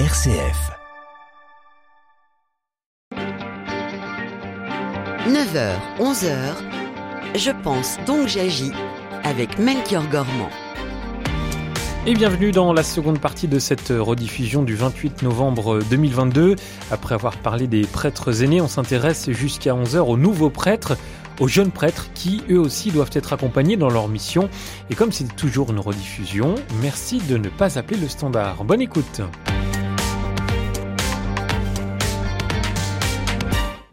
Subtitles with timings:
[0.00, 0.72] RCF.
[5.28, 6.34] 9h, 11h,
[7.36, 8.72] je pense donc j'agis
[9.22, 10.50] avec Melchior Gormand.
[12.06, 16.56] Et bienvenue dans la seconde partie de cette rediffusion du 28 novembre 2022.
[16.90, 20.98] Après avoir parlé des prêtres aînés, on s'intéresse jusqu'à 11h aux nouveaux prêtres,
[21.38, 24.50] aux jeunes prêtres qui eux aussi doivent être accompagnés dans leur mission.
[24.90, 28.64] Et comme c'est toujours une rediffusion, merci de ne pas appeler le standard.
[28.64, 29.22] Bonne écoute.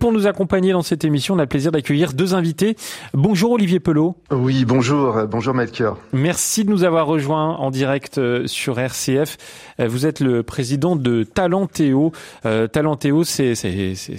[0.02, 2.76] Pour nous accompagner dans cette émission, on a le plaisir d'accueillir deux invités.
[3.14, 4.16] Bonjour Olivier Pelot.
[4.32, 6.00] Oui, bonjour, bonjour Melchior.
[6.12, 9.38] Merci de nous avoir rejoints en direct euh, sur RCF.
[9.80, 12.14] Euh, vous êtes le président de Talentéo.
[12.48, 13.54] Euh, Talentéo, c'est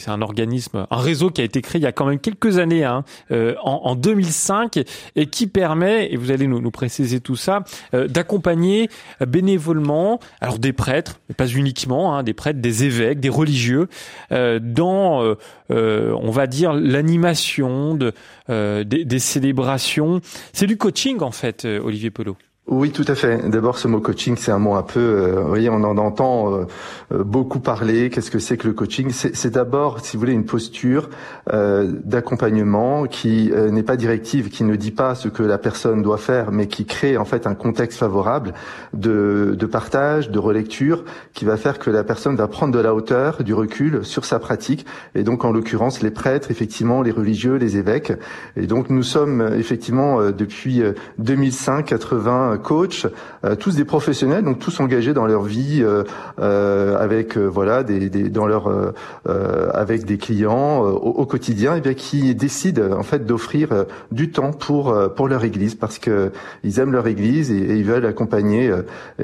[0.07, 2.85] un organisme, un réseau qui a été créé il y a quand même quelques années,
[2.85, 3.03] hein,
[3.33, 4.79] euh, en, en, 2005,
[5.17, 8.89] et qui permet, et vous allez nous, nous préciser tout ça, euh, d'accompagner
[9.27, 13.89] bénévolement, alors des prêtres, mais pas uniquement, hein, des prêtres, des évêques, des religieux,
[14.31, 15.35] dans
[15.73, 18.13] euh, on va dire, l'animation de,
[18.51, 20.21] euh, des, célébrations.
[20.53, 22.37] C'est du coaching en fait, euh, Olivier Pelot.
[22.69, 23.51] Oui, tout à fait.
[23.51, 26.55] D'abord, ce mot coaching, c'est un mot un peu, euh, vous voyez, on en entend
[26.55, 26.67] euh,
[27.11, 28.09] euh beaucoup parler.
[28.09, 29.11] Qu'est-ce que c'est que le coaching?
[29.11, 31.11] C'est d'abord, si vous voulez, une posture
[31.53, 36.03] euh, d'accompagnement qui euh, n'est pas directive, qui ne dit pas ce que la personne
[36.03, 38.55] doit faire, mais qui crée en fait un contexte favorable
[38.93, 42.95] de, de partage, de relecture, qui va faire que la personne va prendre de la
[42.95, 44.87] hauteur, du recul sur sa pratique.
[45.17, 48.13] Et donc, en l'occurrence, les prêtres, effectivement, les religieux, les évêques.
[48.57, 50.81] Et donc, nous sommes effectivement depuis
[51.19, 53.07] 2005, 80 coach,
[53.45, 56.05] euh, tous des professionnels, donc tous engagés dans leur vie euh,
[56.41, 58.93] euh, avec voilà des, dans leur
[59.27, 64.95] avec des clients au, quotidien, et bien qui décident en fait d'offrir du temps pour
[65.15, 66.31] pour leur église parce que
[66.65, 68.73] ils aiment leur église et, ils veulent accompagner,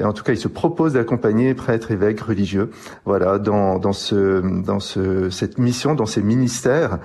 [0.01, 2.69] en tout cas ils se proposent d'accompagner prêtres, évêques, religieux,
[3.05, 6.99] voilà dans dans ce dans ce cette mission, dans ces ministères,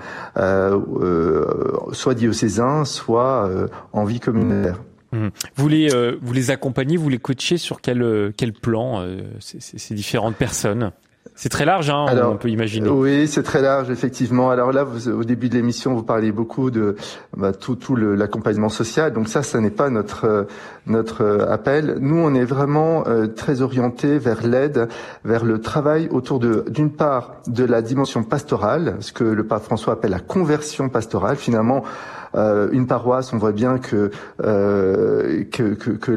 [1.93, 3.51] soit diocésains, soit
[3.93, 4.79] en vie communautaire.
[5.15, 5.29] Mmh.
[5.55, 9.21] Vous les euh, vous les accompagnez, vous les coachez sur quel euh, quel plan euh,
[9.39, 10.91] ces, ces, différentes personnes?
[11.37, 12.89] C'est très large, hein, Alors, on peut imaginer.
[12.89, 14.51] Oui, c'est très large, effectivement.
[14.51, 16.97] Alors là, vous, au début de l'émission, vous parliez beaucoup de
[17.37, 19.13] bah, tout, tout l'accompagnement social.
[19.13, 20.47] Donc ça, ça n'est pas notre
[20.87, 21.97] notre appel.
[22.01, 24.89] Nous, on est vraiment euh, très orienté vers l'aide,
[25.25, 29.65] vers le travail autour de, d'une part, de la dimension pastorale, ce que le pape
[29.65, 31.37] François appelle la conversion pastorale.
[31.37, 31.85] Finalement,
[32.35, 34.11] euh, une paroisse, on voit bien que
[34.43, 36.13] euh, que, que, que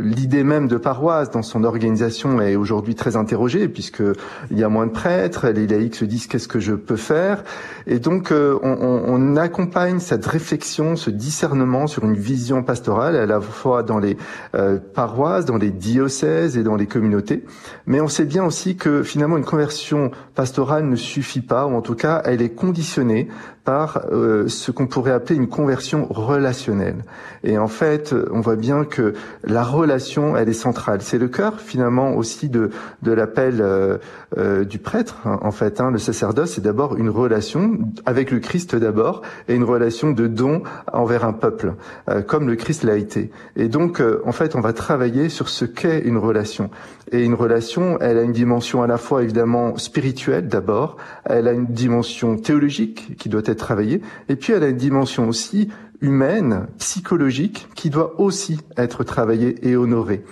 [0.00, 4.02] l'idée même de paroisse dans son organisation est aujourd'hui très interrogée puisque
[4.50, 7.44] il y a moins de prêtres, les laïcs se disent qu'est-ce que je peux faire,
[7.86, 13.26] et donc euh, on, on, accompagne cette réflexion, ce discernement sur une vision pastorale à
[13.26, 14.16] la fois dans les
[14.54, 17.44] euh, paroisses, dans les diocèses et dans les communautés,
[17.86, 21.82] mais on sait bien aussi que finalement une conversion pastorale ne suffit pas, ou en
[21.82, 23.28] tout cas elle est conditionnée
[23.66, 27.04] par euh, ce qu'on pourrait appeler une conversion relationnelle.
[27.44, 29.12] Et en fait, on voit bien que
[29.44, 31.02] la relation, elle est centrale.
[31.02, 32.70] C'est le cœur finalement aussi de,
[33.02, 33.98] de l'appel euh,
[34.38, 35.16] euh, du prêtre.
[35.24, 39.54] Hein, en fait, hein, le sacerdoce, c'est d'abord une relation avec le Christ d'abord et
[39.54, 40.62] une relation de don
[40.92, 41.74] envers un peuple,
[42.08, 43.30] euh, comme le Christ l'a été.
[43.56, 46.70] Et donc, euh, en fait, on va travailler sur ce qu'est une relation.
[47.12, 51.52] Et une relation, elle a une dimension à la fois évidemment spirituelle d'abord, elle a
[51.52, 55.68] une dimension théologique qui doit être travaillée, et puis elle a une dimension aussi
[56.00, 60.24] humaine, psychologique, qui doit aussi être travaillée et honorée.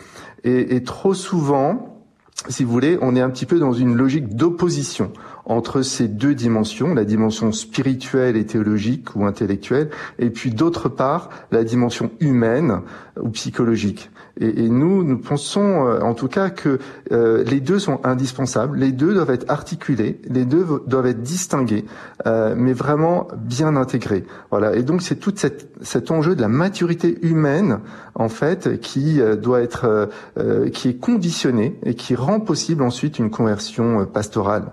[0.42, 2.04] Et, trop souvent,
[2.50, 5.10] si vous voulez, on est un petit peu dans une logique d'opposition
[5.46, 11.30] entre ces deux dimensions, la dimension spirituelle et théologique ou intellectuelle, et puis d'autre part
[11.52, 12.80] la dimension humaine
[13.20, 14.10] ou psychologique.
[14.40, 16.80] Et, et nous, nous pensons euh, en tout cas que
[17.12, 21.84] euh, les deux sont indispensables, les deux doivent être articulés, les deux doivent être distingués,
[22.26, 24.24] euh, mais vraiment bien intégrés.
[24.50, 24.74] Voilà.
[24.74, 27.78] Et donc c'est tout cette, cet enjeu de la maturité humaine
[28.16, 33.20] en fait qui euh, doit être, euh, qui est conditionné et qui rend possible ensuite
[33.20, 34.72] une conversion pastorale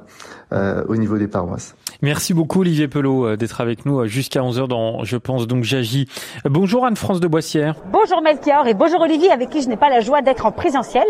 [0.51, 1.75] au niveau des paroisses.
[2.03, 5.63] Merci beaucoup Olivier Pelot euh, d'être avec nous euh, jusqu'à 11h dans Je pense donc
[5.63, 6.07] j'agis.
[6.45, 7.75] Bonjour Anne-France de Boissière.
[7.91, 11.05] Bonjour Melchior et bonjour Olivier avec qui je n'ai pas la joie d'être en présentiel.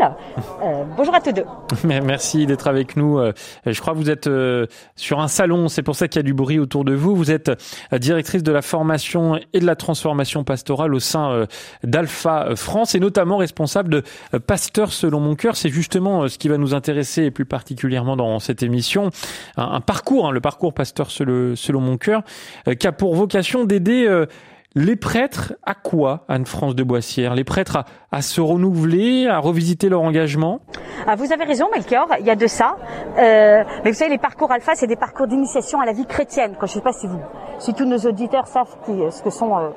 [0.61, 1.45] Euh, bonjour à tous deux.
[1.85, 3.19] Merci d'être avec nous.
[3.19, 3.31] Euh,
[3.65, 4.29] je crois que vous êtes
[4.97, 7.15] sur un salon, c'est pour ça qu'il y a du bruit autour de vous.
[7.15, 7.51] Vous êtes
[7.94, 11.45] directrice de la formation et de la transformation pastorale au sein
[11.83, 14.03] d'Alpha France et notamment responsable de
[14.45, 15.55] Pasteur selon mon cœur.
[15.55, 19.09] C'est justement ce qui va nous intéresser et plus particulièrement dans cette émission.
[19.57, 22.24] Un, un parcours, hein, le parcours pasteur selon, selon mon cœur,
[22.68, 24.25] euh, qui a pour vocation d'aider euh,
[24.74, 27.36] les prêtres à quoi, Anne-France de Boissière?
[27.36, 30.62] Les prêtres à, à, se renouveler, à revisiter leur engagement?
[31.07, 32.78] Ah, vous avez raison, Melchior, il y a de ça.
[33.18, 36.56] Euh, mais vous savez, les parcours alpha, c'est des parcours d'initiation à la vie chrétienne.
[36.57, 37.19] je ne sais pas si vous,
[37.60, 39.69] si tous nos auditeurs savent qui, ce que sont euh,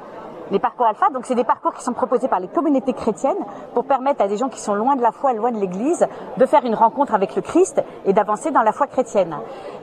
[0.50, 1.06] les parcours alpha.
[1.12, 3.36] Donc, c'est des parcours qui sont proposés par les communautés chrétiennes
[3.72, 6.06] pour permettre à des gens qui sont loin de la foi, loin de l'Église,
[6.36, 9.36] de faire une rencontre avec le Christ et d'avancer dans la foi chrétienne.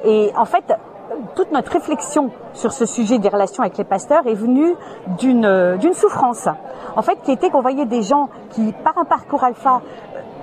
[0.04, 0.74] Et en fait,
[1.36, 4.76] toute notre réflexion sur ce sujet des relations avec les pasteurs est venue
[5.20, 6.48] d'une euh, d'une souffrance.
[6.96, 9.82] En fait, qui était qu'on voyait des gens qui, par un parcours alpha,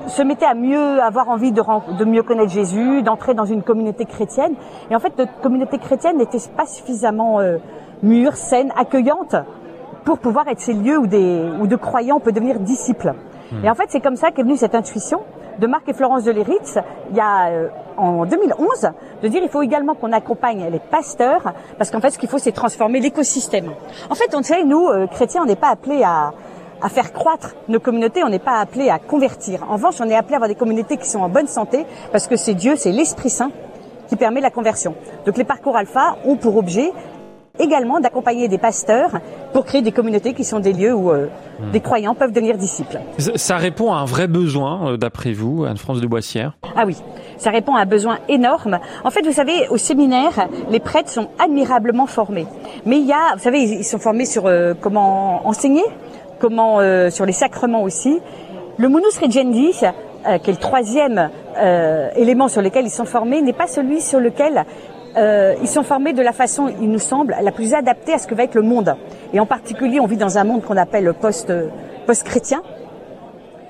[0.06, 1.62] se mettaient à mieux avoir envie de,
[1.97, 4.55] de mieux connaître Jésus, d'entrer dans une communauté chrétienne.
[4.91, 7.59] Et en fait, notre communauté chrétienne n'était pas suffisamment euh,
[8.03, 9.37] mûre, saine, accueillante
[10.08, 13.12] pour pouvoir être ces lieux où, des, où de croyants peuvent devenir disciples.
[13.52, 13.62] Hmm.
[13.62, 15.20] Et en fait, c'est comme ça qu'est venue cette intuition
[15.58, 16.78] de Marc et Florence de Léritz,
[17.10, 17.69] il y a euh,
[17.99, 18.90] en 2011,
[19.22, 22.38] de dire il faut également qu'on accompagne les pasteurs, parce qu'en fait, ce qu'il faut,
[22.38, 23.70] c'est transformer l'écosystème.
[24.08, 26.32] En fait, on sait, nous, euh, chrétiens, on n'est pas appelés à,
[26.81, 29.66] à faire croître nos communautés, on n'est pas appelé à convertir.
[29.69, 32.28] En revanche, on est appelé à avoir des communautés qui sont en bonne santé, parce
[32.28, 33.50] que c'est Dieu, c'est l'Esprit Saint
[34.08, 34.94] qui permet la conversion.
[35.26, 36.93] Donc les parcours alpha ont pour objet
[37.58, 39.10] également d'accompagner des pasteurs
[39.52, 41.26] pour créer des communautés qui sont des lieux où euh,
[41.60, 41.70] hmm.
[41.72, 42.99] des croyants peuvent devenir disciples.
[43.19, 46.56] Ça répond à un vrai besoin, euh, d'après vous, Anne-France de Boissière?
[46.76, 46.96] Ah oui,
[47.37, 48.78] ça répond à un besoin énorme.
[49.05, 52.46] En fait, vous savez, au séminaire, les prêtres sont admirablement formés.
[52.87, 55.84] Mais il y a, vous savez, ils sont formés sur euh, comment enseigner,
[56.40, 56.78] comment
[57.10, 58.20] sur les sacrements aussi.
[58.76, 61.31] Le Munus Regendi, qui est le troisième
[62.14, 64.64] élément sur lequel ils sont formés, n'est pas celui sur lequel
[65.19, 68.26] euh, ils sont formés de la façon, il nous semble, la plus adaptée à ce
[68.26, 68.94] que va être le monde.
[69.32, 71.53] Et en particulier, on vit dans un monde qu'on appelle post,
[72.06, 72.62] post-chrétien.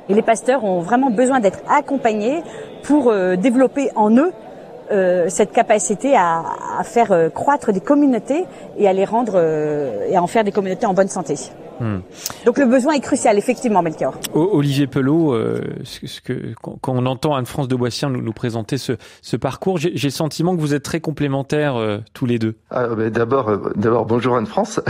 [0.08, 2.42] Et les pasteurs ont vraiment besoin d'être accompagnés
[2.82, 4.32] pour euh, développer en eux
[4.90, 6.44] euh, cette capacité à,
[6.78, 8.46] à faire euh, croître des communautés
[8.78, 11.34] et à les rendre et à en faire des communautés en bonne santé.
[11.80, 11.98] Hmm.
[12.44, 14.14] Donc le besoin est crucial, effectivement, Melchior.
[14.34, 18.92] Olivier Pelot, euh, ce que, quand on entend Anne-France de Boissière nous, nous présenter ce,
[19.22, 22.54] ce parcours, j'ai le sentiment que vous êtes très complémentaires euh, tous les deux.
[22.70, 24.80] Ah, ben d'abord, euh, d'abord bonjour Anne-France.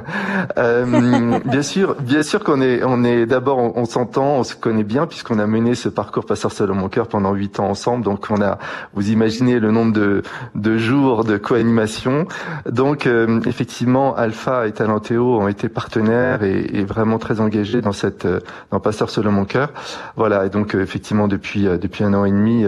[0.58, 4.84] euh, bien sûr, bien sûr qu'on est, on est d'abord, on, s'entend, on se connaît
[4.84, 8.04] bien puisqu'on a mené ce parcours Passeur seul mon cœur pendant huit ans ensemble.
[8.04, 8.58] Donc on a,
[8.94, 10.22] vous imaginez le nombre de,
[10.54, 12.26] de jours de co-animation.
[12.70, 13.08] Donc
[13.46, 18.40] effectivement, Alpha et Talentéo ont été partenaires et, vraiment très engagé dans cette euh,
[18.70, 19.70] dans Pasteur selon mon cœur.
[20.16, 22.64] Voilà, et donc euh, effectivement depuis euh, depuis un an et demi,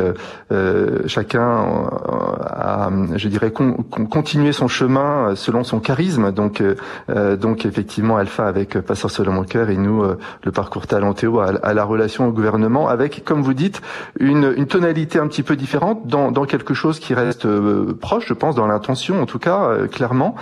[1.06, 6.32] chacun a, je dirais, continué son chemin selon son charisme.
[6.32, 6.62] Donc
[7.40, 10.02] donc effectivement Alpha avec Pasteur selon mon cœur et nous
[10.43, 13.81] le parcours talentéo à, la relation au gouvernement avec, comme vous dites,
[14.19, 17.46] une, une tonalité un petit peu différente dans, dans quelque chose qui reste
[18.00, 20.34] proche, je pense, dans l'intention en tout cas, clairement.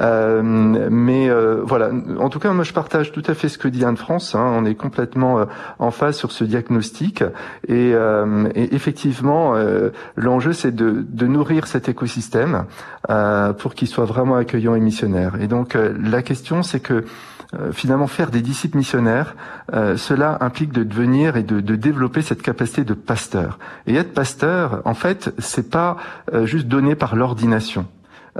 [0.00, 1.30] mais
[1.62, 4.34] voilà, en tout cas, moi je partage tout à fait ce que dit Anne-France.
[4.34, 4.52] Hein.
[4.54, 5.44] On est complètement euh,
[5.78, 7.22] en phase sur ce diagnostic.
[7.68, 12.64] Et, euh, effectivement, euh, l'enjeu, c'est de, nourrir cet écosystème
[13.58, 15.40] pour qu'il soit vraiment accueillant et missionnaire.
[15.40, 17.04] Et donc, la question, c'est que
[17.72, 19.36] finalement faire des disciples missionnaires,
[19.72, 23.60] cela implique de devenir et de, de, développer cette capacité de pasteur.
[23.86, 25.96] Et être pasteur, en fait, c'est pas
[26.44, 27.86] juste donné par l'ordination.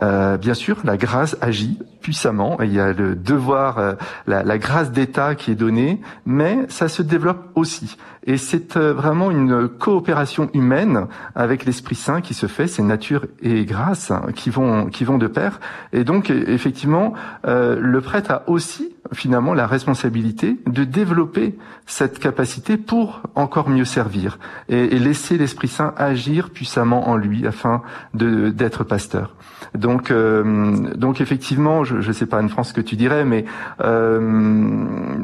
[0.00, 2.56] Euh, bien sûr, la grâce agit puissamment.
[2.62, 3.92] il y a le devoir, euh,
[4.26, 7.96] la, la, grâce d'État qui est donnée, mais ça se développe aussi.
[8.24, 12.67] Et c'est euh, vraiment une coopération humaine avec l'Esprit Saint qui se fait.
[12.67, 15.60] C'est nature et grâce hein, qui vont qui vont de pair.
[15.93, 17.12] Et donc, effectivement,
[17.44, 24.38] le prêtre a aussi finalement la responsabilité de développer cette capacité pour encore mieux servir
[24.69, 27.82] et, laisser l'Esprit Saint agir puissamment en lui afin
[28.14, 29.34] de d'être pasteur.
[29.74, 33.44] Donc, euh, donc effectivement, je ne sais pas Anne-France ce que tu dirais, mais
[33.81, 35.20] euh,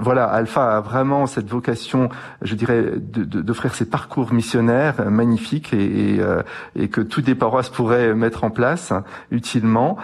[0.00, 2.08] voilà, Alpha a vraiment cette vocation,
[2.42, 6.42] je dirais, d'offrir ses parcours missionnaires magnifiques et, euh,
[6.76, 8.92] et, que toutes les paroisses pourraient mettre en place
[9.30, 9.96] utilement.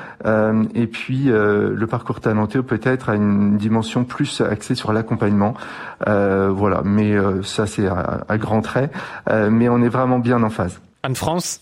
[0.75, 5.55] Et puis, le parcours talenté peut-être une dimension plus axée sur l'accompagnement.
[6.07, 8.91] voilà, mais ça c'est à, à grands traits.
[9.29, 10.81] mais on est vraiment bien en phase.
[11.03, 11.61] Anne-France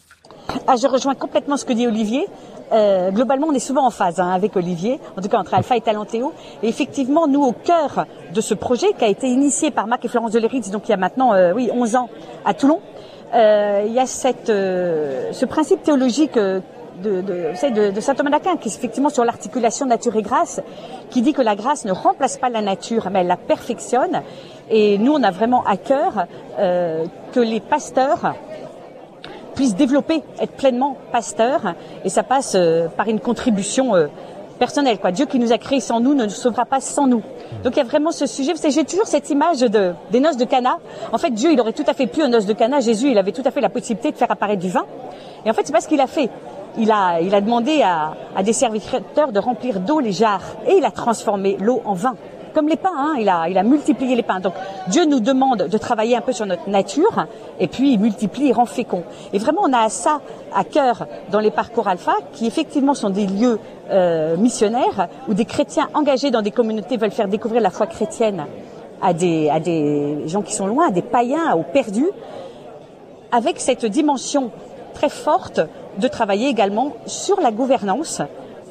[0.66, 2.26] ah, je rejoins complètement ce que dit Olivier.
[2.72, 5.76] Euh, globalement, on est souvent en phase hein, avec Olivier, en tout cas entre Alpha
[5.76, 6.32] et Talentéo.
[6.62, 10.08] Et effectivement, nous, au cœur de ce projet qui a été initié par Marc et
[10.08, 12.08] Florence Deleritz, donc il y a maintenant euh, oui 11 ans
[12.44, 12.80] à Toulon,
[13.34, 16.60] euh, il y a cette, euh, ce principe théologique euh,
[17.02, 20.60] de, saint Thomas d'Aquin, qui est effectivement sur l'articulation nature et grâce,
[21.10, 24.22] qui dit que la grâce ne remplace pas la nature, mais elle la perfectionne.
[24.70, 28.34] Et nous, on a vraiment à cœur que les pasteurs
[29.54, 31.74] puisse développer, être pleinement pasteur.
[32.04, 34.08] Et ça passe euh, par une contribution euh,
[34.58, 34.98] personnel.
[34.98, 35.12] Quoi.
[35.12, 37.22] Dieu qui nous a créés sans nous ne nous sauvera pas sans nous.
[37.62, 38.52] Donc il y a vraiment ce sujet.
[38.68, 40.78] J'ai toujours cette image de, des noces de Cana.
[41.12, 42.80] En fait, Dieu, il aurait tout à fait pu aux noces de Cana.
[42.80, 44.84] Jésus, il avait tout à fait la possibilité de faire apparaître du vin.
[45.44, 46.30] Et en fait, c'est pas ce qu'il a fait.
[46.78, 50.56] Il a, il a demandé à, des serviteurs de remplir d'eau les jarres.
[50.66, 52.14] Et il a transformé l'eau en vin
[52.54, 54.38] comme les pains, hein, il, a, il a multiplié les pains.
[54.38, 54.54] Donc
[54.86, 57.26] Dieu nous demande de travailler un peu sur notre nature,
[57.58, 59.02] et puis il multiplie, il rend fécond.
[59.32, 60.20] Et vraiment, on a ça
[60.54, 63.58] à cœur dans les parcours alpha, qui effectivement sont des lieux
[63.90, 68.46] euh, missionnaires, où des chrétiens engagés dans des communautés veulent faire découvrir la foi chrétienne
[69.02, 72.08] à des, à des gens qui sont loin, à des païens, aux perdus,
[73.32, 74.52] avec cette dimension
[74.94, 75.60] très forte
[75.98, 78.22] de travailler également sur la gouvernance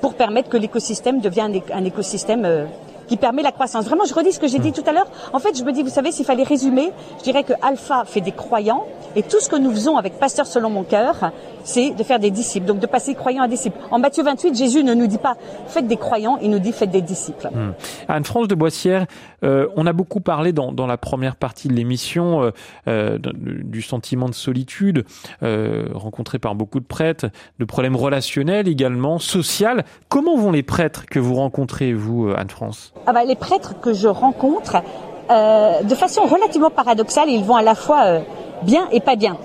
[0.01, 2.65] pour permettre que l'écosystème devienne un écosystème euh,
[3.13, 3.85] qui permet la croissance.
[3.85, 5.05] Vraiment, je redis ce que j'ai dit tout à l'heure.
[5.33, 8.21] En fait, je me dis, vous savez, s'il fallait résumer, je dirais que Alpha fait
[8.21, 11.31] des croyants et tout ce que nous faisons avec Pasteur selon mon cœur,
[11.63, 13.77] c'est de faire des disciples, donc de passer croyant à disciple.
[13.91, 15.35] En Matthieu 28, Jésus ne nous dit pas
[15.67, 17.49] faites des croyants, il nous dit faites des disciples.
[17.53, 17.73] Hmm.
[18.07, 19.05] Anne-France de Boissière,
[19.43, 22.51] euh, on a beaucoup parlé dans, dans la première partie de l'émission euh,
[22.87, 25.05] euh du sentiment de solitude
[25.41, 27.27] euh, rencontré par beaucoup de prêtres,
[27.59, 29.85] de problèmes relationnels également, social.
[30.09, 32.93] Comment vont les prêtres que vous rencontrez, vous, euh, Anne-France?
[33.05, 34.77] Ah bah, Les prêtres que je rencontre,
[35.29, 38.19] de façon relativement paradoxale, ils vont à la fois
[38.63, 39.37] bien et pas bien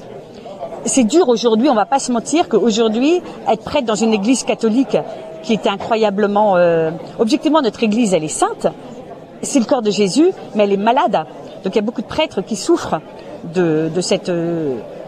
[0.84, 4.96] c'est dur aujourd'hui, on va pas se mentir qu'aujourd'hui, être prêtre dans une église catholique
[5.42, 6.56] qui était incroyablement...
[6.56, 8.66] Euh, objectivement, notre église, elle est sainte,
[9.42, 11.24] c'est le corps de Jésus, mais elle est malade.
[11.64, 13.00] Donc il y a beaucoup de prêtres qui souffrent
[13.54, 14.30] de, de cette...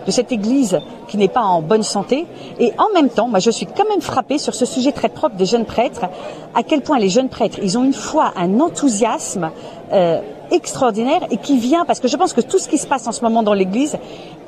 [0.07, 2.26] De cette Église qui n'est pas en bonne santé.
[2.59, 5.37] Et en même temps, moi, je suis quand même frappée sur ce sujet très propre
[5.37, 6.07] des jeunes prêtres,
[6.54, 9.50] à quel point les jeunes prêtres, ils ont une foi, un enthousiasme
[9.92, 13.07] euh, extraordinaire et qui vient parce que je pense que tout ce qui se passe
[13.07, 13.99] en ce moment dans l'Église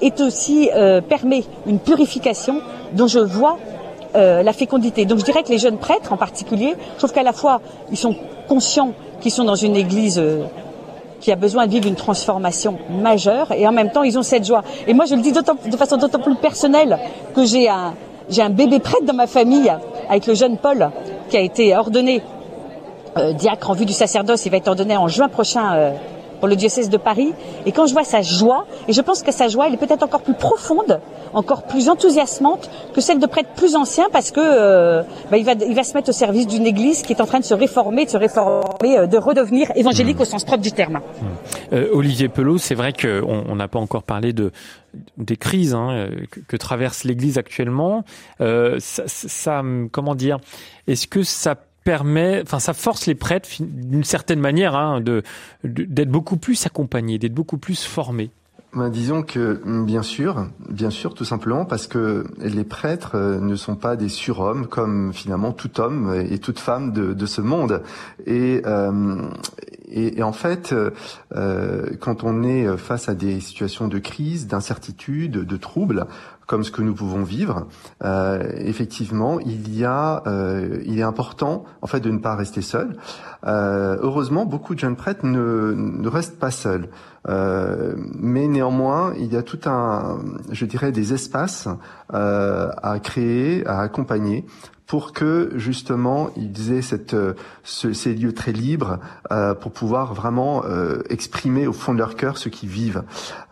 [0.01, 2.61] est aussi euh, permet une purification
[2.93, 3.59] dont je vois
[4.15, 5.05] euh, la fécondité.
[5.05, 7.97] Donc je dirais que les jeunes prêtres en particulier, je trouve qu'à la fois ils
[7.97, 8.17] sont
[8.49, 10.45] conscients qu'ils sont dans une Église euh,
[11.23, 14.45] qui a besoin de vivre une transformation majeure et en même temps ils ont cette
[14.45, 14.63] joie.
[14.87, 16.99] Et moi je le dis de façon d'autant plus personnelle
[17.35, 17.95] que j'ai un
[18.29, 19.73] j'ai un bébé prêtre dans ma famille
[20.09, 20.91] avec le jeune Paul
[21.29, 22.23] qui a été ordonné
[23.17, 24.47] euh, diacre en vue du sacerdoce.
[24.47, 25.93] Il va être ordonné en juin prochain euh,
[26.43, 27.33] pour le diocèse de Paris.
[27.67, 30.03] Et quand je vois sa joie, et je pense que sa joie, elle est peut-être
[30.03, 31.01] encore plus profonde,
[31.35, 35.53] encore plus enthousiasmante que celle de prêtres plus anciens, parce que euh, bah, il, va,
[35.53, 38.07] il va se mettre au service d'une Église qui est en train de se réformer,
[38.07, 40.23] de se réformer, de redevenir évangélique mmh.
[40.23, 40.99] au sens propre du terme.
[41.71, 41.77] Mmh.
[41.93, 44.51] Olivier Pelot, c'est vrai qu'on n'a pas encore parlé de
[45.17, 48.05] des crises hein, que, que, traverse l'Église actuellement.
[48.41, 50.39] ça, ça, comment dire?
[50.89, 55.23] Est-ce que ça permet, enfin, ça force les prêtres d'une certaine manière hein, de
[55.65, 58.31] d'être beaucoup plus accompagnés, d'être beaucoup plus formés.
[58.75, 63.55] Ben, disons que bien sûr, bien sûr, tout simplement parce que les prêtres euh, ne
[63.55, 67.83] sont pas des surhommes comme finalement tout homme et toute femme de, de ce monde.
[68.25, 69.29] Et, euh,
[69.91, 70.75] et, et, en fait,
[71.35, 76.07] euh, quand on est face à des situations de crise, d'incertitude, de troubles,
[76.53, 77.67] comme ce que nous pouvons vivre,
[78.05, 82.61] euh, effectivement, il y a, euh, il est important en fait de ne pas rester
[82.61, 82.99] seul.
[83.47, 86.91] Euh, heureusement, beaucoup de jeunes prêtres ne, ne restent pas seuls,
[87.27, 90.19] mais néanmoins, il y a tout un,
[90.51, 91.69] je dirais, des espaces
[92.11, 94.45] à créer, à accompagner
[94.93, 97.33] pour que justement ils aient cette, euh,
[97.65, 98.99] ces lieux très libres
[99.31, 103.03] euh, pour pouvoir vraiment euh, exprimer au fond de leur cœur ce qu'ils vivent.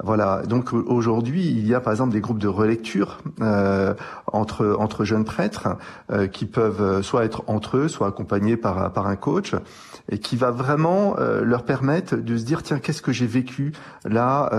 [0.05, 0.43] Voilà.
[0.47, 3.95] Donc aujourd'hui, il y a par exemple des groupes de relecture euh,
[4.27, 5.69] entre entre jeunes prêtres
[6.13, 9.55] euh, qui peuvent soit être entre eux, soit accompagnés par par un coach
[10.11, 13.73] et qui va vraiment leur permettre de se dire tiens qu'est-ce que j'ai vécu
[14.05, 14.51] là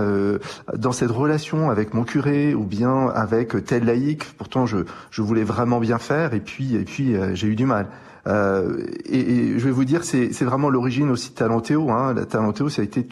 [0.74, 4.24] dans cette relation avec mon curé ou bien avec tel laïc.
[4.38, 4.78] Pourtant je
[5.10, 6.40] je voulais vraiment bien faire et
[6.76, 7.88] et puis euh, j'ai eu du mal.
[8.26, 11.90] Euh, et, je vais vous dire, c'est vraiment l'origine aussi de Talentéo.
[11.90, 12.14] Hein.
[12.14, 13.08] La Talentéo, ça a été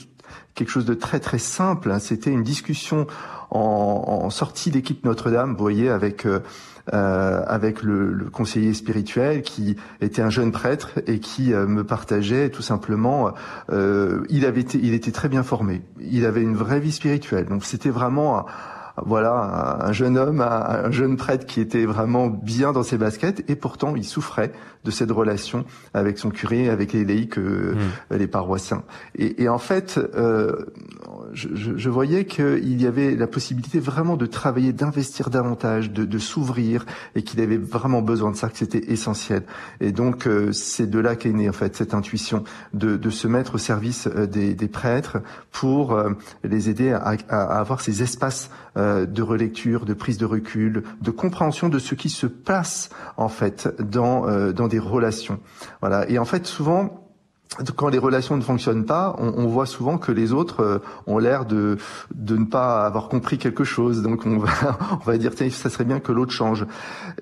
[0.54, 1.90] quelque chose de très très simple.
[1.90, 1.98] Hein.
[1.98, 3.06] C'était une discussion
[3.50, 6.40] en, sortie d'équipe Notre-Dame, vous voyez, avec euh,
[6.92, 13.32] avec le, conseiller spirituel qui était un jeune prêtre et qui me partageait tout simplement.
[13.70, 15.82] il avait il était très bien formé.
[16.00, 17.46] Il avait une vraie vie spirituelle.
[17.46, 18.46] Donc c'était vraiment
[18.96, 23.56] voilà un jeune homme, un jeune prêtre qui était vraiment bien dans ses baskets et
[23.56, 24.52] pourtant il souffrait
[24.84, 27.74] de cette relation avec son curé, avec les laïcs, euh,
[28.10, 28.16] mmh.
[28.16, 28.82] les paroissiens.
[29.14, 30.52] Et, et en fait, euh,
[31.32, 36.18] je, je, voyais qu'il y avait la possibilité vraiment de travailler, d'investir davantage, de, de
[36.18, 39.42] s'ouvrir, et qu'il avait vraiment besoin de ça, que c'était essentiel.
[39.80, 43.28] Et donc euh, c'est de là qu'est née en fait cette intuition de, de se
[43.28, 45.18] mettre au service euh, des, des prêtres
[45.52, 45.98] pour
[46.44, 51.68] les aider à, à, avoir ces espaces de relecture, de prise de recul, de compréhension
[51.68, 55.40] de ce qui se passe en fait dans dans des relations.
[55.80, 56.08] Voilà.
[56.08, 57.09] Et en fait, souvent
[57.76, 61.44] quand les relations ne fonctionnent pas, on, voit souvent que les autres euh, ont l'air
[61.44, 61.78] de,
[62.16, 64.02] ne pas avoir compris quelque chose.
[64.02, 66.64] Donc on va, dire, ça serait bien que l'autre change.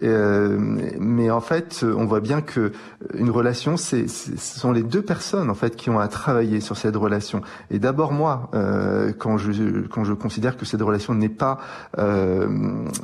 [0.02, 0.58] Euh,
[0.98, 2.72] mais en fait, on voit bien que
[3.14, 6.96] une relation, ce sont les deux personnes en fait qui ont à travailler sur cette
[6.96, 7.40] relation.
[7.70, 11.58] Et d'abord moi, euh, quand je considère que cette relation n'est pas
[11.98, 12.48] euh,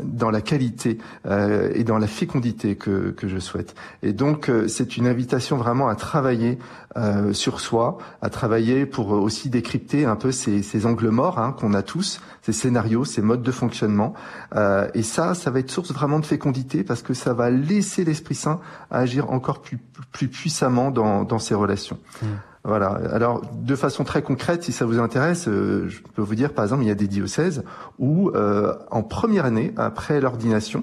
[0.02, 3.74] dans la qualité euh, et dans la fécondité que je souhaite.
[4.02, 6.58] Et donc c'est une invitation vraiment à travailler.
[6.96, 11.54] Euh, sur soi, à travailler pour aussi décrypter un peu ces, ces angles morts hein,
[11.58, 14.14] qu'on a tous, ces scénarios, ces modes de fonctionnement.
[14.54, 18.04] Euh, et ça, ça va être source vraiment de fécondité parce que ça va laisser
[18.04, 19.78] l'Esprit Saint agir encore plus,
[20.12, 21.98] plus puissamment dans, dans ces relations.
[22.22, 22.26] Mmh.
[22.64, 22.98] Voilà.
[23.12, 26.64] Alors, de façon très concrète, si ça vous intéresse, euh, je peux vous dire, par
[26.64, 27.62] exemple, il y a des diocèses
[27.98, 30.82] où, euh, en première année, après l'ordination,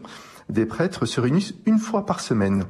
[0.49, 2.65] des prêtres se réunissent une fois par semaine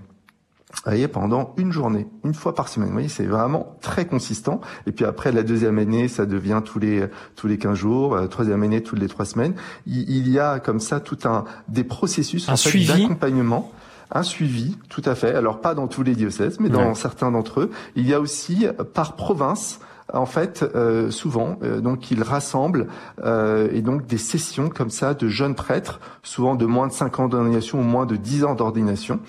[0.85, 2.89] voyez, pendant une journée, une fois par semaine.
[2.89, 4.61] Vous voyez, c'est vraiment très consistant.
[4.87, 8.27] Et puis après, la deuxième année, ça devient tous les tous les 15 jours, la
[8.27, 9.53] troisième année, toutes les trois semaines.
[9.85, 12.55] Il, il, y a comme ça tout un des processus un
[12.87, 13.71] d'accompagnement.
[14.13, 15.33] Un suivi, tout à fait.
[15.33, 17.71] Alors pas dans tous les diocèses, mais dans certains d'entre eux.
[17.95, 19.79] Il y a aussi par province
[20.13, 22.87] en fait, euh, souvent, euh, donc ils rassemblent
[23.23, 27.19] euh, et donc des sessions comme ça de jeunes prêtres, souvent de moins de 5
[27.19, 29.19] ans d'ordination ou moins de 10 ans d'ordination,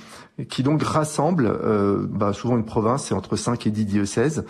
[0.48, 4.44] qui donc rassemble euh, bah, souvent une province, c'est entre 5 et 10 diocèses.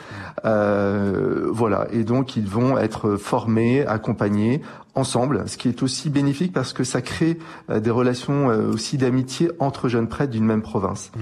[0.45, 4.63] Euh, voilà, et donc ils vont être formés, accompagnés
[4.95, 7.39] ensemble, ce qui est aussi bénéfique parce que ça crée
[7.71, 11.11] euh, des relations aussi d'amitié entre jeunes prêtres d'une même province.
[11.17, 11.21] Mmh.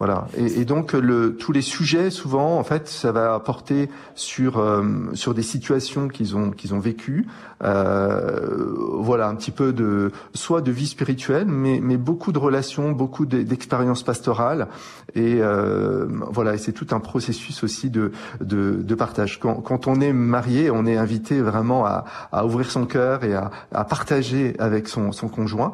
[0.00, 0.26] Voilà.
[0.36, 4.82] Et, et, donc le, tous les sujets, souvent, en fait, ça va apporter sur euh,
[5.14, 7.26] sur des situations qu'ils ont qu'ils ont vécues.
[7.62, 12.90] Euh, voilà, un petit peu de soit de vie spirituelle, mais mais beaucoup de relations,
[12.90, 14.66] beaucoup d'expériences pastorales.
[15.14, 18.10] Et euh, voilà, et c'est tout un processus aussi de
[18.40, 19.38] de, de partage.
[19.38, 23.34] Quand, quand on est marié, on est invité vraiment à, à ouvrir son cœur et
[23.34, 25.72] à, à partager avec son son conjoint.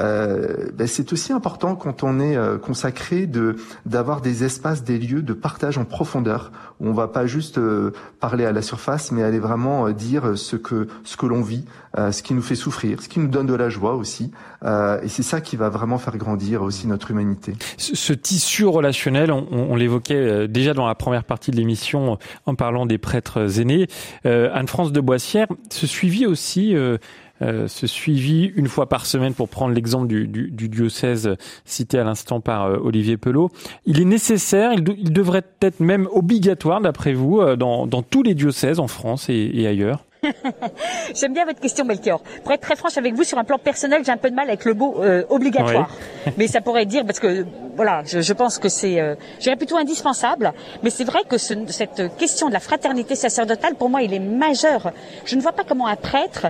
[0.00, 3.56] Euh, ben c'est aussi important quand on est euh, consacré de
[3.86, 7.92] d'avoir des espaces, des lieux de partage en profondeur où on va pas juste euh,
[8.20, 11.64] parler à la surface, mais aller vraiment euh, dire ce que ce que l'on vit,
[11.98, 14.32] euh, ce qui nous fait souffrir, ce qui nous donne de la joie aussi.
[14.64, 17.54] et c'est ça qui va vraiment faire grandir aussi notre humanité.
[17.76, 22.54] Ce, ce tissu relationnel, on, on l'évoquait déjà dans la première partie de l'émission en
[22.54, 23.88] parlant des prêtres aînés.
[24.24, 26.74] Anne-France de Boissière, ce suivi aussi
[27.42, 31.98] euh, ce suivi une fois par semaine, pour prendre l'exemple du, du, du, diocèse cité
[31.98, 33.50] à l'instant par euh, Olivier Pelot,
[33.86, 38.22] il est nécessaire, il, il devrait être même obligatoire, d'après vous, euh, dans, dans, tous
[38.22, 40.04] les diocèses en France et, et ailleurs
[41.14, 42.20] J'aime bien votre question, Melchior.
[42.42, 44.48] Pour être très franche avec vous, sur un plan personnel, j'ai un peu de mal
[44.48, 45.90] avec le mot euh, obligatoire.
[46.26, 46.32] Oui.
[46.36, 49.76] mais ça pourrait dire, parce que voilà, je, je pense que c'est, euh, j'irais plutôt
[49.76, 50.52] indispensable.
[50.82, 54.20] Mais c'est vrai que ce, cette question de la fraternité sacerdotale, pour moi, il est
[54.20, 54.92] majeur.
[55.24, 56.46] Je ne vois pas comment un prêtre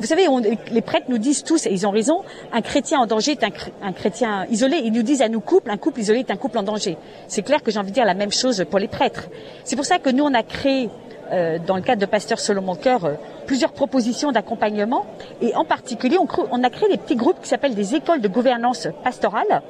[0.00, 3.06] vous savez, on, les prêtres nous disent tous, et ils ont raison, un chrétien en
[3.06, 3.50] danger est un,
[3.82, 4.80] un, chrétien isolé.
[4.84, 6.96] Ils nous disent à nous couples, un couple isolé est un couple en danger.
[7.26, 9.28] C'est clair que j'ai envie de dire la même chose pour les prêtres.
[9.64, 10.90] C'est pour ça que nous, on a créé,
[11.32, 13.14] euh, dans le cadre de Pasteur Solomon Cœur, euh,
[13.46, 15.06] plusieurs propositions d'accompagnement.
[15.40, 18.28] Et en particulier, on, on, a créé des petits groupes qui s'appellent des écoles de
[18.28, 19.62] gouvernance pastorale.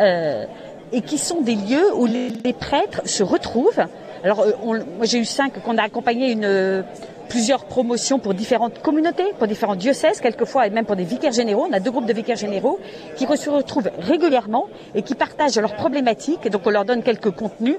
[0.00, 0.46] Euh,
[0.92, 3.86] et qui sont des lieux où les, prêtres se retrouvent.
[4.22, 6.84] Alors, euh, on, moi j'ai eu cinq qu'on a accompagné une
[7.32, 11.66] plusieurs promotions pour différentes communautés, pour différents diocèses, quelquefois, et même pour des vicaires généraux.
[11.66, 12.78] On a deux groupes de vicaires généraux
[13.16, 16.44] qui se retrouvent régulièrement et qui partagent leurs problématiques.
[16.44, 17.76] Et donc, on leur donne quelques contenus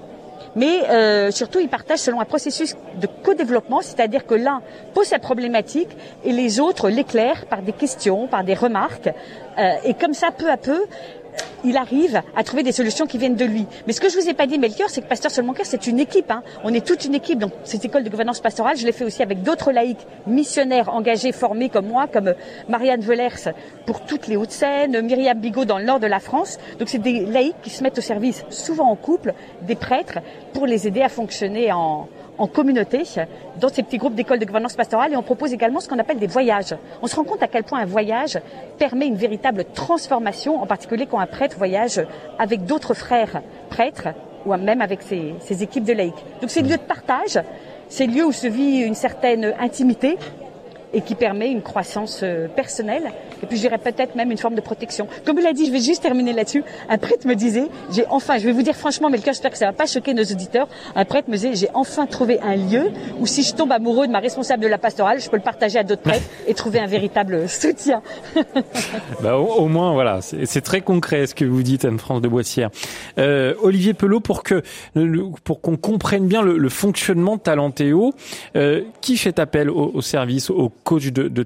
[0.55, 4.61] mais euh, surtout ils partagent selon un processus de co-développement, c'est-à-dire que l'un
[4.93, 5.89] pose sa problématique
[6.23, 9.09] et les autres l'éclairent par des questions, par des remarques,
[9.57, 10.85] euh, et comme ça, peu à peu,
[11.63, 13.65] il arrive à trouver des solutions qui viennent de lui.
[13.87, 15.99] Mais ce que je vous ai pas dit, Melchior, c'est que Pasteur Cœur, c'est une
[15.99, 16.31] équipe.
[16.31, 16.43] Hein.
[16.63, 17.39] On est toute une équipe.
[17.39, 21.31] Donc cette école de gouvernance pastorale, je l'ai fait aussi avec d'autres laïcs missionnaires engagés,
[21.31, 22.33] formés comme moi, comme
[22.67, 23.53] Marianne Velers
[23.85, 26.57] pour toutes les Hauts-de-Seine, Myriam Bigot dans le nord de la France.
[26.79, 30.19] Donc c'est des laïcs qui se mettent au service, souvent en couple, des prêtres,
[30.53, 33.03] pour les aider à fonctionner en, en communauté
[33.59, 36.19] dans ces petits groupes d'écoles de gouvernance pastorale et on propose également ce qu'on appelle
[36.19, 36.75] des voyages.
[37.01, 38.39] On se rend compte à quel point un voyage
[38.77, 42.01] permet une véritable transformation, en particulier quand un prêtre voyage
[42.39, 44.09] avec d'autres frères prêtres
[44.45, 46.25] ou même avec ses, ses équipes de laïcs.
[46.41, 47.39] Donc c'est lieu de partage,
[47.87, 50.17] c'est lieu où se vit une certaine intimité
[50.93, 53.11] et qui permet une croissance euh, personnelle
[53.43, 55.07] et puis je dirais peut-être même une forme de protection.
[55.25, 56.63] Comme il a dit, je vais juste terminer là-dessus.
[56.87, 59.57] Un prêtre me disait, j'ai enfin, je vais vous dire franchement, mais le j'espère que
[59.57, 60.69] ça va pas choquer nos auditeurs.
[60.95, 64.13] Un prêtre me disait, j'ai enfin trouvé un lieu où si je tombe amoureux de
[64.13, 66.87] ma responsable de la pastorale, je peux le partager à d'autres prêtres et trouver un
[66.87, 68.01] véritable soutien.
[69.21, 72.69] bah, au, moins, voilà, c'est très concret ce que vous dites, Anne-France de Boissière.
[73.17, 74.63] Euh, Olivier Pelot, pour que
[75.43, 78.13] pour qu'on comprenne bien le, fonctionnement de Talentéo,
[78.55, 81.41] euh, qui fait appel au, service, au coach de, de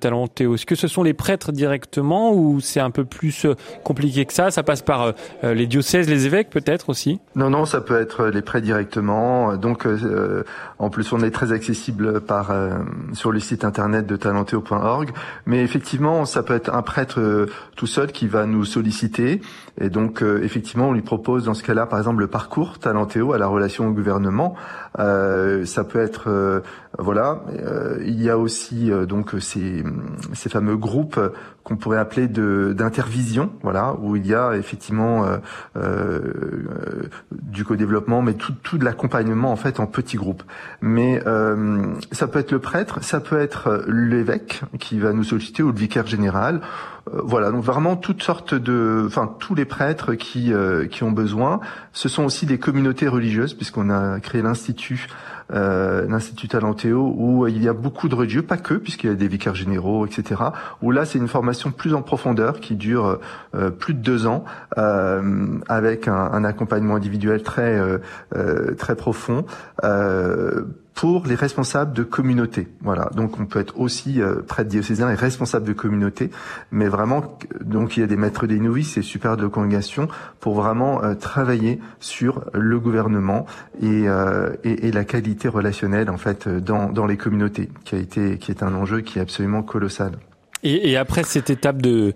[0.53, 4.33] Est-ce que ce sont les prêtres directement ou c'est un peu plus euh, compliqué que
[4.33, 4.51] ça?
[4.51, 5.11] Ça passe par euh,
[5.43, 7.19] euh, les diocèses, les évêques peut-être aussi?
[7.35, 9.55] Non, non, ça peut être les prêtres directement.
[9.57, 9.87] Donc,
[10.79, 12.51] en plus, on est très accessible par
[13.13, 15.11] sur le site internet de talentéo.org.
[15.45, 19.41] Mais effectivement, ça peut être un prêtre tout seul qui va nous solliciter.
[19.79, 23.37] Et donc, effectivement, on lui propose dans ce cas-là, par exemple, le parcours Talentéo à
[23.37, 24.55] la relation au gouvernement.
[24.97, 26.63] Ça peut être
[26.99, 27.41] voilà.
[27.53, 29.83] Euh, il y a aussi euh, donc ces,
[30.33, 31.19] ces fameux groupes
[31.67, 35.37] qu'on pourrait appeler de d'intervision, voilà, où il y a effectivement euh,
[35.75, 36.21] euh
[37.31, 40.43] du co-développement, mais tout, tout de l'accompagnement en fait en petits groupes.
[40.81, 41.21] Mais
[42.11, 45.77] ça peut être le prêtre, ça peut être l'évêque qui va nous solliciter ou le
[45.77, 46.61] vicaire général.
[47.11, 50.53] Voilà, donc vraiment toutes sortes de, enfin tous les prêtres qui
[50.89, 51.59] qui ont besoin.
[51.91, 57.61] Ce sont aussi des communautés religieuses puisqu'on a créé l'institut euh, l'Institut Talentéo, où il
[57.61, 60.41] y a beaucoup de religieux, pas que, puisqu'il y a des vicaires généraux, etc.
[60.81, 63.19] Où là, c'est une formation plus en profondeur qui dure
[63.55, 64.43] euh, plus de deux ans,
[64.77, 69.45] euh, avec un, un, accompagnement individuel très euh, très profond
[70.97, 72.67] pour les responsables de communauté.
[72.81, 73.11] Voilà.
[73.15, 76.31] Donc on peut être aussi euh, prêtre diocésain et responsable de communauté,
[76.71, 80.07] mais vraiment donc il y a des maîtres des novices et super de congrégation
[80.39, 83.45] pour vraiment euh, travailler sur le gouvernement
[83.79, 88.39] et, euh, et, la qualité relationnelle en fait dans, dans les communautés, qui a été
[88.39, 90.13] qui est un enjeu qui est absolument colossal.
[90.63, 92.13] Et, après cette étape de,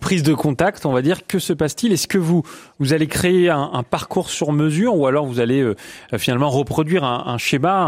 [0.00, 1.92] prise de contact, on va dire, que se passe-t-il?
[1.92, 2.42] Est-ce que vous
[2.78, 5.74] vous allez créer un, parcours sur mesure ou alors vous allez euh,
[6.18, 7.82] finalement reproduire un, schéma,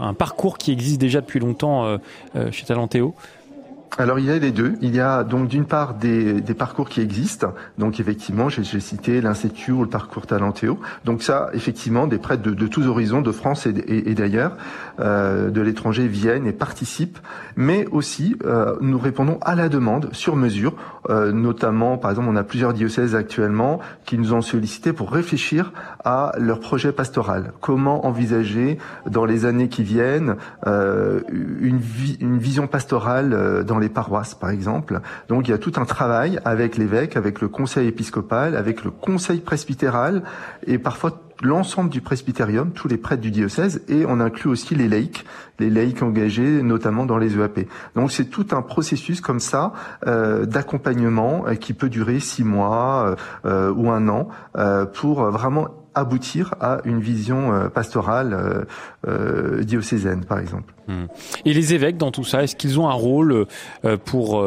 [0.00, 1.98] un, parcours qui existe déjà depuis longtemps euh,
[2.36, 3.14] euh chez Talentéo?
[3.98, 4.74] Alors il y a les deux.
[4.80, 7.52] Il y a donc d'une part des, des, parcours qui existent.
[7.78, 10.78] Donc effectivement, j'ai cité l'Institut ou le parcours Talentéo.
[11.04, 14.56] Donc ça, effectivement, des prêtres de, de tous horizons, de France et, et, d'ailleurs,
[15.00, 17.18] euh, de l'étranger viennent et participent.
[17.56, 20.74] Mais aussi, euh, nous répondons à la demande sur mesure.
[21.10, 25.72] Euh, notamment, par exemple, on a plusieurs diocèses actuellement qui nous ont sollicité pour réfléchir
[26.04, 27.52] à leur projet pastoral.
[27.60, 31.80] Comment envisager dans les années qui viennent euh, une,
[32.20, 35.00] une vision pastorale euh, dans paroisses, par exemple.
[35.28, 38.90] Donc il y a tout un travail avec l'évêque, avec le conseil épiscopal, avec le
[38.90, 40.22] conseil presbytéral
[40.66, 44.88] et parfois l'ensemble du presbytérium, tous les prêtres du diocèse, et on inclut aussi les
[44.88, 45.24] laïcs,
[45.58, 47.68] les laïcs engagés notamment dans les EAP.
[47.94, 49.72] Donc c'est tout un processus comme ça
[50.06, 54.28] euh, d'accompagnement euh, qui peut durer six mois euh, ou un an
[54.94, 58.64] pour vraiment aboutir à une vision euh, pastorale euh,
[59.06, 60.74] euh, diocésaine, par exemple.
[60.88, 61.06] Hmm.
[61.44, 63.46] Et les évêques dans tout ça, est-ce qu'ils ont un rôle
[64.04, 64.44] pour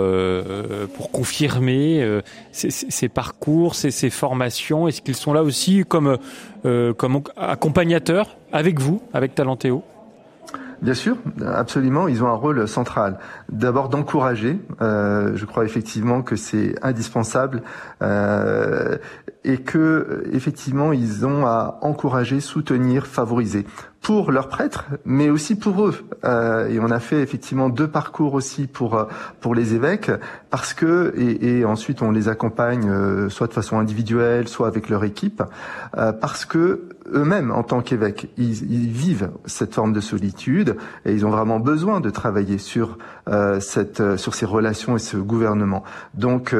[0.95, 4.89] pour confirmer ces, ces, parcours, ces, ces formations?
[4.89, 6.17] Est-ce qu'ils sont là aussi comme
[6.63, 9.83] comme accompagnateurs avec vous, avec Talentéo?
[10.85, 13.17] Bien sûr, absolument, ils ont un rôle central.
[13.49, 17.63] D'abord d'encourager, euh, je crois effectivement que c'est indispensable
[18.03, 18.99] euh,
[19.43, 23.65] et que effectivement ils ont à encourager, soutenir, favoriser
[23.99, 25.95] pour leurs prêtres, mais aussi pour eux.
[26.23, 29.07] Euh, et on a fait effectivement deux parcours aussi pour
[29.41, 30.11] pour les évêques,
[30.51, 35.41] parce que et, ensuite on les accompagne soit de façon individuelle, soit avec leur équipe,
[36.21, 41.25] parce que eux-mêmes en tant qu'évêques, ils, ils, vivent cette forme de solitude et ils
[41.25, 45.83] ont vraiment besoin de travailler sur euh, cette sur ces relations et ce gouvernement.
[46.13, 46.55] Donc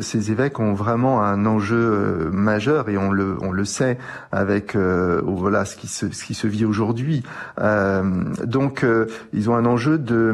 [0.00, 3.98] ces évêques ont vraiment un enjeu majeur et on le on le sait
[4.32, 7.22] avec voilà ce qui se ce qui se vit aujourd'hui.
[7.60, 10.32] Euh, donc, euh, ils ont un enjeu de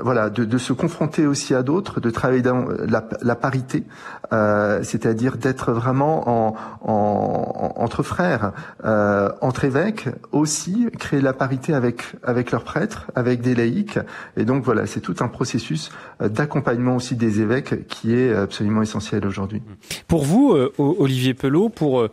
[0.00, 3.84] voilà de, de se confronter aussi à d'autres, de travailler dans la, la parité,
[4.32, 8.51] euh, c'est-à-dire d'être vraiment en, en, entre frères,
[8.84, 13.98] euh, entre évêques, aussi créer la parité avec avec leurs prêtres, avec des laïcs.
[14.36, 19.26] Et donc voilà, c'est tout un processus d'accompagnement aussi des évêques qui est absolument essentiel
[19.26, 19.62] aujourd'hui.
[20.08, 22.08] Pour vous, Olivier Pelot, pour,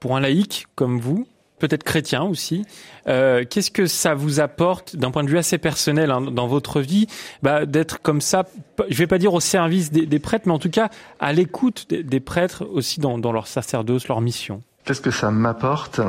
[0.00, 1.26] pour, un laïc comme vous,
[1.58, 2.64] peut-être chrétien aussi.
[3.08, 6.80] Euh, Qu'est-ce que ça vous apporte d'un point de vue assez personnel hein, dans votre
[6.80, 7.06] vie,
[7.42, 8.46] bah, d'être comme ça,
[8.88, 12.20] je vais pas dire au service des, prêtres, mais en tout cas à l'écoute des,
[12.20, 14.62] prêtres aussi dans leur sacerdoce, leur mission?
[14.86, 16.00] Qu'est-ce que ça m'apporte?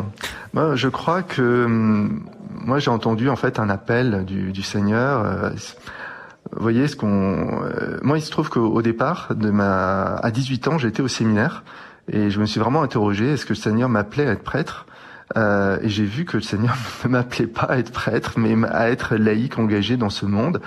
[0.53, 5.25] Moi, je crois que hum, moi j'ai entendu en fait un appel du, du Seigneur.
[5.25, 5.49] Euh,
[6.51, 7.63] vous voyez ce qu'on.
[8.03, 11.63] moi, il se trouve qu'au départ, de ma, à 18 ans, j'étais au séminaire
[12.07, 14.85] et je me suis vraiment interrogé est-ce que le Seigneur m'appelait à être prêtre?
[15.35, 18.89] Euh, et j'ai vu que le Seigneur ne m'appelait pas à être prêtre, mais à
[18.89, 20.61] être laïque, engagé dans ce monde.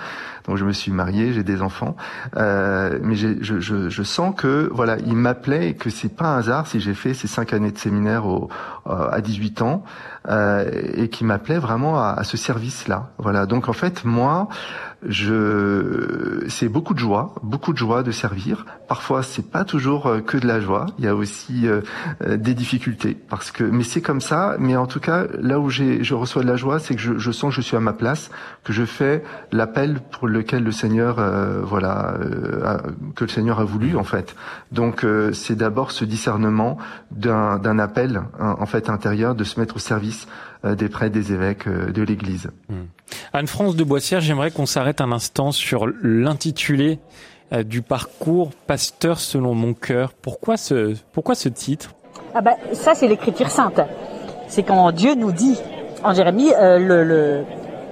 [0.47, 1.95] Donc je me suis marié, j'ai des enfants,
[2.37, 6.37] euh, mais je, je, je, sens que voilà, il m'appelait et que c'est pas un
[6.39, 8.49] hasard si j'ai fait ces cinq années de séminaire au,
[8.85, 9.83] à 18 ans
[10.27, 13.11] euh, et qui m'appelait vraiment à, à ce service-là.
[13.17, 13.45] Voilà.
[13.45, 14.47] Donc en fait, moi,
[15.07, 18.65] je, c'est beaucoup de joie, beaucoup de joie de servir.
[18.87, 20.85] Parfois, c'est pas toujours euh, que de la joie.
[20.99, 21.81] Il y a aussi euh,
[22.23, 24.55] euh, des difficultés, parce que, mais c'est comme ça.
[24.59, 27.17] Mais en tout cas, là où j'ai, je reçois de la joie, c'est que je,
[27.17, 28.29] je, sens que je suis à ma place,
[28.63, 31.17] que je fais l'appel pour lequel le Seigneur,
[31.63, 32.15] voilà,
[33.15, 34.35] que le Seigneur a voulu en fait.
[34.71, 36.77] Donc, c'est d'abord ce discernement
[37.11, 40.27] d'un, appel en fait intérieur, de se mettre au service
[40.63, 42.49] des prêtres, des évêques, de l'Église.
[42.69, 42.75] Mmh.
[43.33, 46.99] Anne-France de Boissière, j'aimerais qu'on s'arrête un instant sur l'intitulé
[47.53, 50.13] euh, du parcours Pasteur selon mon cœur.
[50.13, 51.93] Pourquoi ce, pourquoi ce titre?
[52.33, 53.81] Ah bah, Ça, c'est l'écriture sainte.
[54.47, 55.59] C'est quand Dieu nous dit,
[56.03, 57.43] en Jérémie, euh, le, le,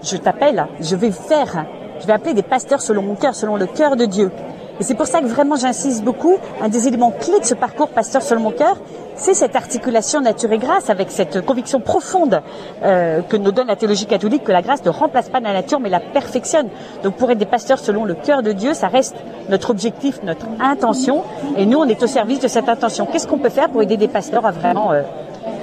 [0.02, 1.66] je t'appelle, je vais faire,
[2.00, 4.32] je vais appeler des pasteurs selon mon cœur, selon le cœur de Dieu.
[4.80, 7.90] Et c'est pour ça que vraiment j'insiste beaucoup, un des éléments clés de ce parcours
[7.90, 8.78] Pasteur selon mon cœur,
[9.16, 12.42] c'est cette articulation nature et grâce avec cette conviction profonde
[12.84, 15.82] euh, que nous donne la théologie catholique que la grâce ne remplace pas la nature
[15.82, 16.70] mais la perfectionne.
[17.04, 19.18] Donc pour être des pasteurs selon le cœur de Dieu, ça reste
[19.50, 21.24] notre objectif, notre intention
[21.58, 23.06] et nous on est au service de cette intention.
[23.06, 25.02] Qu'est-ce qu'on peut faire pour aider des pasteurs à vraiment euh,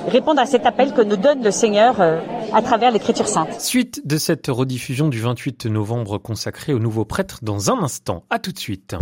[0.06, 2.20] répondre à cet appel que nous donne le Seigneur euh,
[2.52, 3.60] à travers l'Écriture sainte.
[3.60, 8.24] Suite de cette rediffusion du 28 novembre consacrée aux nouveaux prêtres dans un instant.
[8.30, 8.94] À tout de suite.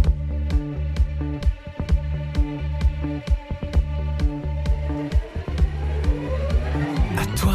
[7.19, 7.55] À toi,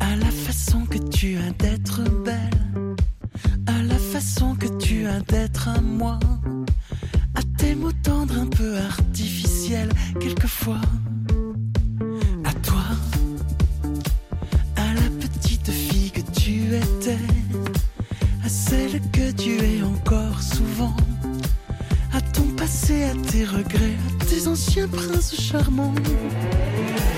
[0.00, 2.96] à la façon que tu as d'être belle,
[3.66, 6.18] à la façon que tu as d'être à moi,
[7.34, 10.80] à tes mots tendres un peu artificiels quelquefois.
[16.74, 20.94] À celle que tu es encore souvent,
[22.14, 25.94] à ton passé, à tes regrets, à tes anciens princes charmants,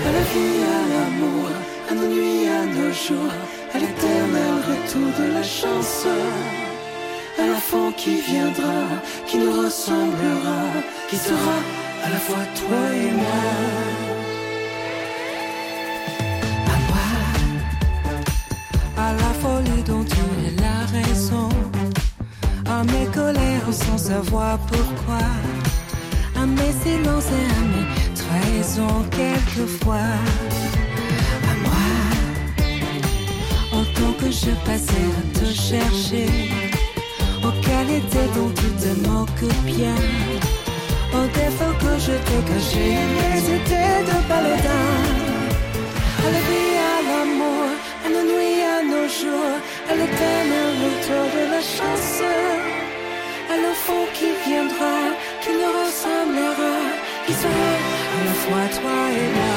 [0.07, 1.47] à la vie, à l'amour,
[1.89, 3.33] à nos nuits, à nos jours,
[3.73, 6.05] à l'éternel retour de la chance,
[7.39, 8.87] à l'enfant qui viendra,
[9.25, 10.59] qui nous ressemblera,
[11.09, 11.57] qui sera
[12.03, 14.14] à la fois toi et moi.
[22.85, 25.25] Mes colères sans savoir pourquoi,
[26.35, 27.87] à mes silences et à mes
[28.21, 30.11] trahisons quelquefois.
[31.51, 31.87] À moi,
[33.73, 36.27] en tant que je passais à te chercher,
[37.43, 39.99] aux qualités dont tu te moques bien,
[41.13, 44.85] aux défauts que je t'ai cachés, mais c'était de paladin.
[46.17, 46.84] À
[49.23, 52.21] à l'éternel retour de la chance
[53.49, 54.97] à l'enfant qui viendra,
[55.41, 56.75] qui nous ressemblera,
[57.25, 57.71] qui sera
[58.15, 59.55] à la fois toi et moi.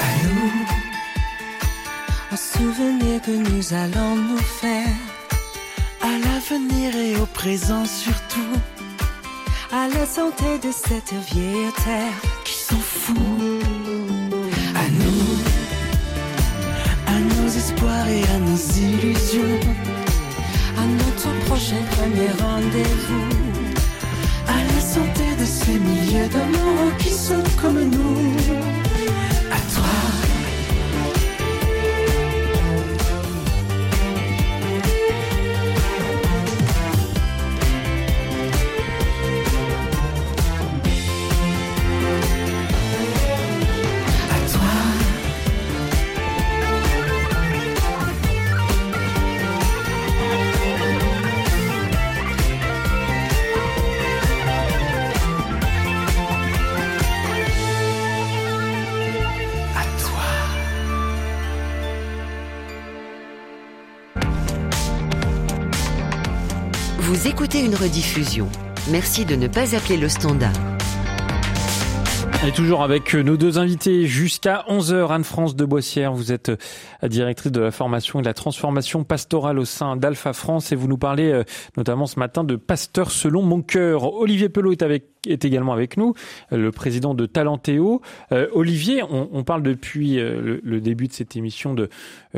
[0.00, 0.52] À nous,
[2.32, 4.96] un souvenir que nous allons nous faire,
[6.02, 8.58] à l'avenir et au présent surtout,
[9.70, 14.13] à la santé de cette vieille terre qui s'en fout.
[18.08, 19.60] Et à nos illusions
[20.76, 23.28] à notre prochain premier rendez-vous.
[24.48, 28.83] À la santé de ces milliers d'amours qui sont comme nous.
[67.84, 68.48] Rediffusion.
[68.90, 70.52] Merci de ne pas appeler le standard.
[72.46, 76.50] Et toujours avec nos deux invités jusqu'à 11h, Anne-France de Boissière, vous êtes
[77.02, 80.88] directrice de la formation et de la transformation pastorale au sein d'Alpha France et vous
[80.88, 81.44] nous parlez euh,
[81.76, 84.14] notamment ce matin de pasteur selon mon cœur.
[84.14, 86.14] Olivier Pelot est avec est également avec nous,
[86.50, 88.00] le président de Talentéo.
[88.52, 91.88] Olivier, on, parle depuis le, début de cette émission de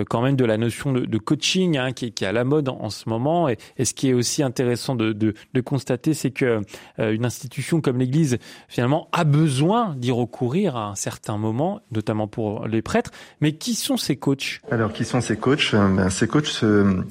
[0.09, 3.09] quand même de la notion de, coaching hein, qui, est, à la mode en, ce
[3.09, 3.49] moment.
[3.49, 6.61] Et, ce qui est aussi intéressant de, de constater, c'est que
[6.99, 12.67] une institution comme l'Église finalement a besoin d'y recourir à un certain moment, notamment pour
[12.67, 13.11] les prêtres.
[13.41, 14.61] Mais qui sont ces coachs?
[14.71, 15.73] Alors, qui sont ces coachs?
[15.73, 17.03] Ben, Ces coachs, euh,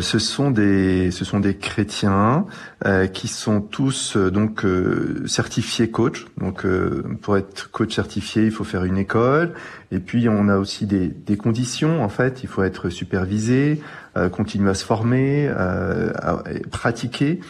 [0.00, 2.46] ce sont des ce sont des chrétiens
[2.86, 4.64] euh, qui sont tous euh, donc
[5.26, 6.26] certifiés coach.
[6.38, 6.66] Donc
[7.22, 9.54] pour être coach certifié, il faut faire une école
[9.90, 13.80] et puis on a aussi des, des conditions en fait, il faut être supervisé,
[14.32, 15.50] continuer à se former,
[16.70, 17.40] pratiquer.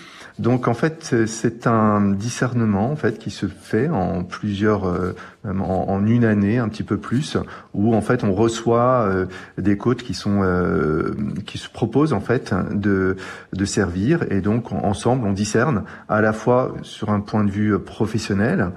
[0.40, 6.06] Donc en fait, c'est un discernement en fait qui se fait en plusieurs, euh, en,
[6.06, 7.36] une année, un petit peu plus,
[7.74, 9.26] où en fait on reçoit euh,
[9.58, 11.12] des coachs qui sont euh,
[11.44, 13.16] qui se proposent en fait de
[13.52, 14.24] de servir.
[14.30, 18.70] Et donc ensemble on discerne à la fois sur un point de vue professionnel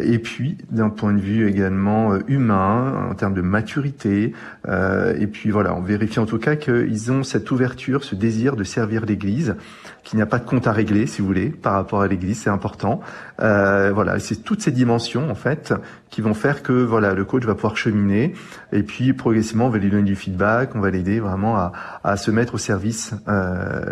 [0.00, 4.32] et puis d'un point de vue également humain en termes de maturité
[4.66, 8.64] et puis voilà on vérifie en tout cas qu'ils ont cette ouverture ce désir de
[8.64, 9.56] servir l'Église
[10.04, 12.42] qu'il n'y a pas de compte à régler, si vous voulez, par rapport à l'Église,
[12.42, 13.00] c'est important.
[13.40, 15.74] Euh, voilà, c'est toutes ces dimensions en fait
[16.14, 18.34] qui vont faire que voilà le coach va pouvoir cheminer
[18.72, 21.72] et puis progressivement on va lui donner du feedback, on va l'aider vraiment à,
[22.04, 23.84] à, se mettre au service euh,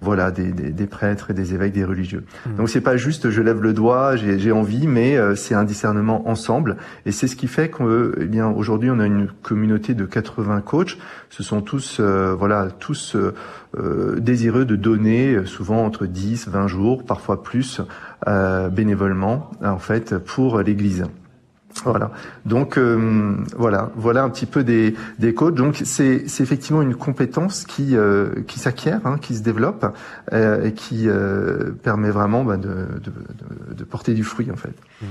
[0.00, 2.24] voilà des, des, des, prêtres et des évêques, des religieux.
[2.46, 2.54] Mmh.
[2.56, 6.26] Donc c'est pas juste je lève le doigt, j'ai envie, mais euh, c'est un discernement
[6.26, 10.06] ensemble et c'est ce qui fait que eh bien aujourd'hui on a une communauté de
[10.06, 10.96] 80 coachs.
[11.28, 17.04] Ce sont tous euh, voilà tous euh, désireux de donner souvent entre 10, 20 jours,
[17.04, 17.80] parfois plus,
[18.26, 21.04] euh, bénévolement en fait pour l'Église.
[21.84, 22.10] Voilà.
[22.44, 25.54] Donc euh, voilà, voilà un petit peu des, des coachs.
[25.54, 29.86] Donc c'est effectivement une compétence qui euh, qui s'acquiert, hein, qui se développe
[30.32, 31.08] euh, et qui
[31.82, 34.74] permet vraiment bah, de, de, de, porter du fruit en fait.
[35.02, 35.06] Mmh.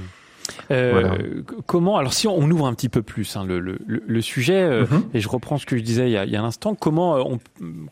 [0.71, 4.61] Euh, comment alors si on ouvre un petit peu plus hein, le, le, le, sujet
[4.61, 5.03] euh, mhm.
[5.13, 6.75] et je reprends ce que je disais il y a, il y a un instant,
[6.75, 7.39] comment on,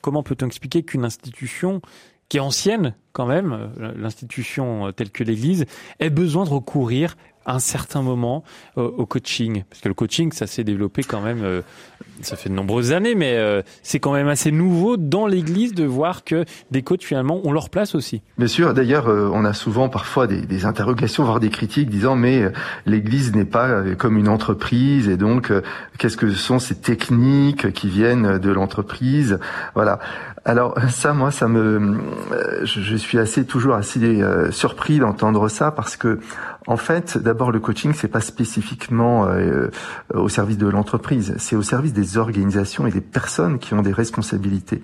[0.01, 1.81] comment peut-on expliquer qu'une institution
[2.29, 5.65] qui est ancienne quand même, l'institution telle que l'Église,
[5.99, 8.43] ait besoin de recourir un certain moment
[8.77, 11.62] euh, au coaching Parce que le coaching, ça s'est développé quand même, euh,
[12.21, 15.86] ça fait de nombreuses années, mais euh, c'est quand même assez nouveau dans l'Église de
[15.86, 18.21] voir que des coachs finalement ont leur place aussi.
[18.38, 18.73] Bien sûr.
[18.73, 22.51] D'ailleurs, on a souvent parfois des, des, interrogations, voire des critiques, disant mais
[22.86, 25.51] l'Église n'est pas comme une entreprise et donc
[25.97, 29.39] qu'est-ce que sont ces techniques qui viennent de l'entreprise?
[29.73, 29.99] Voilà.
[30.45, 31.99] Alors ça, moi, ça me,
[32.63, 36.19] je, suis assez toujours assez surpris d'entendre ça parce que
[36.67, 37.17] en fait,
[37.52, 39.69] le coaching, c'est pas spécifiquement euh,
[40.13, 43.93] au service de l'entreprise, c'est au service des organisations et des personnes qui ont des
[43.93, 44.82] responsabilités.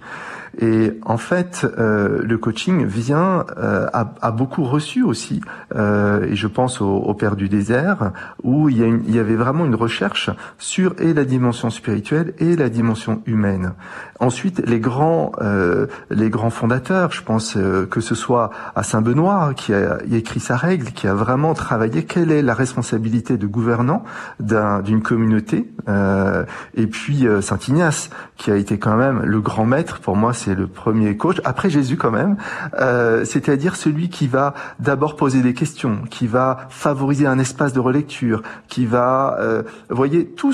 [0.59, 5.41] Et en fait, euh, le coaching vient euh, a, a, beaucoup reçu aussi,
[5.75, 8.11] euh, et je pense au, au, Père du désert,
[8.43, 11.69] où il y, a une, il y, avait vraiment une recherche sur et la dimension
[11.69, 13.73] spirituelle et la dimension humaine.
[14.19, 19.01] Ensuite, les grands, euh, les grands fondateurs, je pense euh, que ce soit à Saint
[19.01, 23.47] Benoît qui a, écrit sa règle, qui a vraiment travaillé quelle est la responsabilité de
[23.47, 24.03] gouvernant
[24.39, 26.43] d'une communauté, euh,
[26.75, 30.55] et puis Saint Ignace qui a été quand même le grand maître pour moi c'est
[30.55, 32.35] le premier coach, après Jésus quand même,
[32.79, 37.79] euh, c'est-à-dire celui qui va d'abord poser des questions, qui va favoriser un espace de
[37.79, 40.53] relecture, qui va, euh, voyez, tous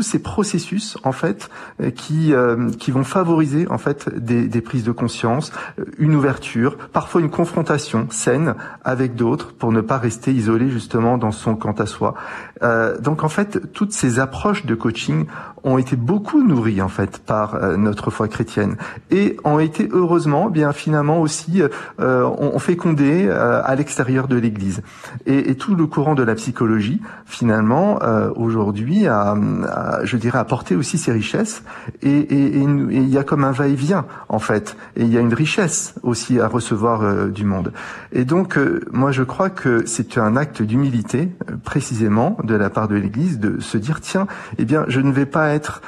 [0.00, 1.48] ces processus en fait
[1.80, 5.52] euh, qui euh, qui vont favoriser en fait des, des prises de conscience,
[5.98, 11.32] une ouverture, parfois une confrontation saine avec d'autres pour ne pas rester isolé justement dans
[11.32, 12.14] son quant à soi.
[12.62, 15.26] Euh, donc en fait, toutes ces approches de coaching
[15.64, 18.76] ont été beaucoup nourries en fait par notre foi chrétienne
[19.10, 21.62] et ont été heureusement bien finalement aussi
[22.00, 24.82] euh, fécondé euh, à l'extérieur de l'Église.
[25.26, 29.36] Et, et, tout le courant de la psychologie finalement euh, aujourd'hui a,
[30.04, 31.62] je dirais, apporté aussi ses richesses
[32.02, 35.94] et il y a comme un va-et-vient en fait et il y a une richesse
[36.02, 37.72] aussi à recevoir euh, du monde.
[38.12, 41.30] Et donc euh, moi je crois que c'est un acte d'humilité
[41.64, 44.26] précisément de la part de l'Église de se dire tiens
[44.58, 45.82] eh bien je ne vais pas être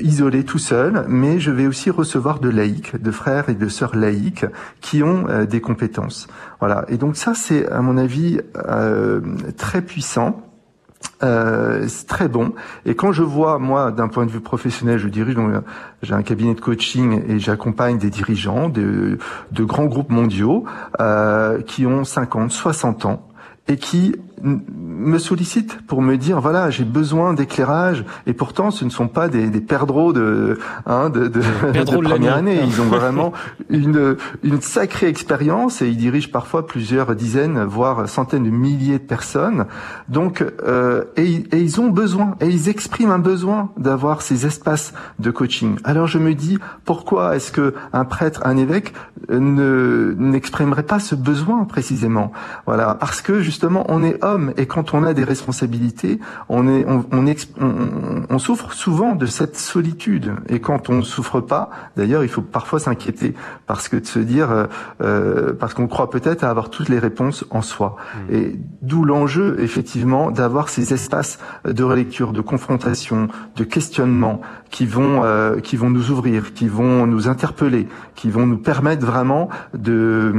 [0.00, 3.96] isolé tout seul mais je vais aussi recevoir de laïcs, de frères et de sœurs
[3.96, 4.46] laïcs
[4.80, 6.28] qui ont euh, des compétences.
[6.58, 6.84] Voilà.
[6.88, 9.20] Et donc ça, c'est à mon avis euh,
[9.56, 10.42] très puissant.
[11.22, 12.54] Euh, c'est très bon.
[12.84, 15.36] Et quand je vois, moi, d'un point de vue professionnel, je dirige,
[16.02, 19.18] j'ai un cabinet de coaching et j'accompagne des dirigeants de,
[19.52, 20.64] de grands groupes mondiaux
[21.00, 23.26] euh, qui ont 50, 60 ans
[23.68, 28.90] et qui me sollicitent pour me dire voilà j'ai besoin d'éclairage et pourtant ce ne
[28.90, 32.60] sont pas des, des perdreaux de hein, de, de, de première année.
[32.64, 33.32] Ils ont vraiment
[33.68, 39.04] une une sacrée expérience et ils dirigent parfois plusieurs dizaines voire centaines de milliers de
[39.04, 39.66] personnes.
[40.08, 44.92] Donc euh, et, et ils ont besoin et ils expriment un besoin d'avoir ces espaces
[45.18, 45.76] de coaching.
[45.84, 48.92] Alors je me dis pourquoi est-ce que un prêtre un évêque
[49.28, 52.32] ne n'exprimerait pas ce besoin précisément?
[52.66, 56.18] Voilà parce que justement on est homme et quand on a des responsabilités,
[56.48, 60.32] on, est, on, on, on, souffre souvent de cette solitude.
[60.48, 63.34] Et quand on ne souffre pas, d'ailleurs, il faut parfois s'inquiéter
[63.66, 64.66] parce que de se dire, euh,
[65.02, 67.96] euh parce qu'on croit peut-être à avoir toutes les réponses en soi.
[67.96, 68.34] Mmh.
[68.34, 75.24] Et d'où l'enjeu, effectivement, d'avoir ces espaces de relecture, de confrontation, de questionnement qui vont,
[75.24, 80.32] euh, qui vont nous ouvrir, qui vont nous interpeller, qui vont nous permettre vraiment de,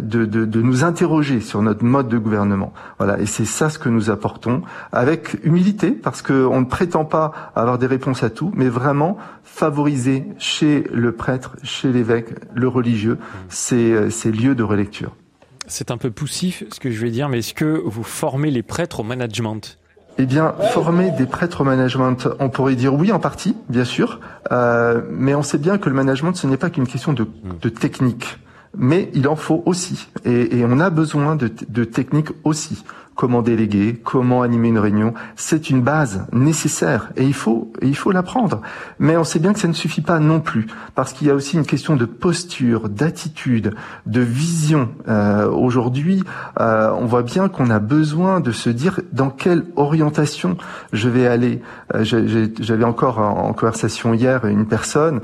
[0.00, 2.72] de, de, de nous interroger sur notre mode de gouvernement.
[2.98, 3.18] Voilà.
[3.18, 4.62] Et c'est ça ce que nous apportons,
[4.92, 10.26] avec humilité, parce qu'on ne prétend pas avoir des réponses à tout, mais vraiment favoriser
[10.38, 13.18] chez le prêtre, chez l'évêque, le religieux,
[13.48, 15.12] ces, ces lieux de relecture.
[15.66, 18.62] C'est un peu poussif ce que je vais dire, mais est-ce que vous formez les
[18.62, 19.78] prêtres au management?
[20.18, 24.20] Eh bien, former des prêtres au management, on pourrait dire oui en partie, bien sûr,
[24.50, 27.26] euh, mais on sait bien que le management, ce n'est pas qu'une question de,
[27.62, 28.38] de technique
[28.76, 30.08] mais il en faut aussi.
[30.24, 32.84] Et, et on a besoin de, de techniques aussi
[33.20, 35.12] comment déléguer, comment animer une réunion.
[35.36, 38.62] C'est une base nécessaire et il faut, il faut l'apprendre.
[38.98, 41.34] Mais on sait bien que ça ne suffit pas non plus parce qu'il y a
[41.34, 43.74] aussi une question de posture, d'attitude,
[44.06, 44.88] de vision.
[45.06, 46.24] Euh, Aujourd'hui,
[46.60, 50.56] euh, on voit bien qu'on a besoin de se dire dans quelle orientation
[50.94, 51.60] je vais aller.
[51.94, 55.20] Euh, J'avais encore en conversation hier une personne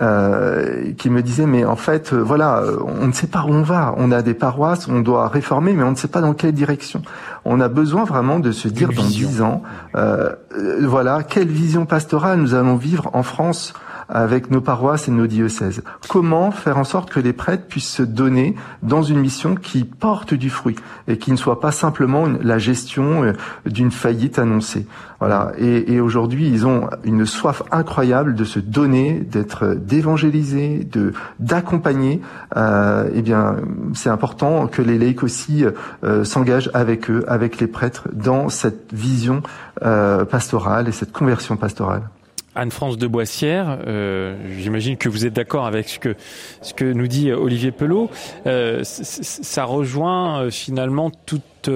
[0.00, 3.62] euh, qui me disait mais en fait euh, voilà on ne sait pas où on
[3.62, 3.94] va.
[3.96, 7.02] On a des paroisses on doit réformer mais on ne sait pas dans quelle direction.
[7.44, 9.62] On a besoin vraiment de se dire dans dix ans
[9.94, 13.74] euh, euh, voilà quelle vision pastorale nous allons vivre en France
[14.12, 15.82] avec nos paroisses et nos diocèses.
[16.08, 20.34] Comment faire en sorte que les prêtres puissent se donner dans une mission qui porte
[20.34, 20.76] du fruit
[21.08, 23.32] et qui ne soit pas simplement la gestion euh,
[23.66, 24.86] d'une faillite annoncée?
[25.22, 25.52] Voilà.
[25.56, 32.20] Et, aujourd'hui, ils ont une soif incroyable de se donner, d'être d'évangéliser, de d'accompagner.
[32.56, 33.54] Euh, eh bien,
[33.94, 35.64] c'est important que les laïcs aussi
[36.02, 39.44] euh, s'engagent avec eux, avec les prêtres, dans cette vision
[39.84, 42.02] euh, pastorale et cette conversion pastorale.
[42.54, 46.16] Anne-France de Boissière, euh, j'imagine que vous êtes d'accord avec ce que,
[46.60, 48.10] ce que nous dit Olivier Pelot.
[48.46, 51.70] Euh, ça rejoint euh, finalement toute,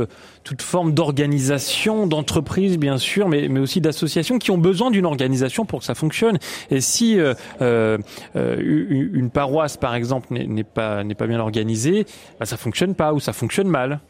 [0.45, 5.65] toute forme d'organisation, d'entreprise bien sûr, mais, mais aussi d'associations qui ont besoin d'une organisation
[5.65, 6.39] pour que ça fonctionne.
[6.71, 7.99] Et si euh, euh,
[8.35, 12.05] une paroisse, par exemple, n'est pas, n'est pas bien organisée,
[12.39, 14.01] bah, ça fonctionne pas ou ça fonctionne mal.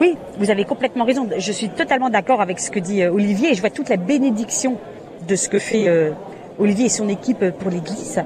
[0.00, 1.28] Oui, vous avez complètement raison.
[1.36, 4.78] Je suis totalement d'accord avec ce que dit Olivier et je vois toute la bénédiction
[5.26, 6.10] de ce que fait euh,
[6.58, 8.22] Olivier et son équipe pour l'Église.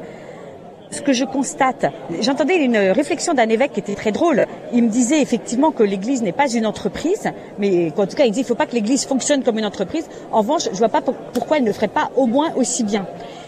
[0.90, 1.86] Ce que je constate,
[2.20, 4.46] j'entendais une réflexion d'un évêque qui était très drôle.
[4.72, 7.28] Il me disait effectivement que l'Église n'est pas une entreprise,
[7.58, 9.66] mais en tout cas il dit il ne faut pas que l'Église fonctionne comme une
[9.66, 10.08] entreprise.
[10.30, 13.06] En revanche, je ne vois pas pourquoi elle ne ferait pas au moins aussi bien.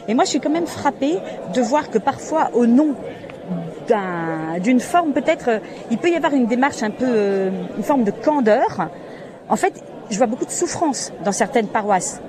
[0.09, 1.19] Et moi, je suis quand même frappée
[1.55, 2.95] de voir que parfois, au nom
[4.61, 8.11] d'une forme peut-être, il peut y avoir une démarche un peu, euh, une forme de
[8.11, 8.89] candeur.
[9.49, 9.73] En fait,
[10.11, 12.21] je vois beaucoup de souffrance dans certaines paroisses.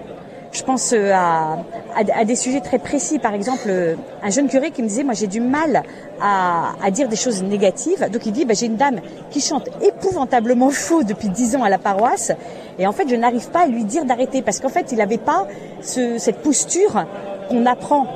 [0.52, 1.60] Je pense euh, à,
[1.96, 3.20] à, des sujets très précis.
[3.20, 5.84] Par exemple, euh, un jeune curé qui me disait, moi j'ai du mal
[6.20, 8.10] à, à, dire des choses négatives.
[8.12, 11.70] Donc il dit, bah, j'ai une dame qui chante épouvantablement faux depuis dix ans à
[11.70, 12.32] la paroisse.
[12.80, 15.18] Et en fait, je n'arrive pas à lui dire d'arrêter parce qu'en fait, il n'avait
[15.18, 15.46] pas
[15.82, 17.06] ce, cette posture
[17.50, 18.08] qu'on apprend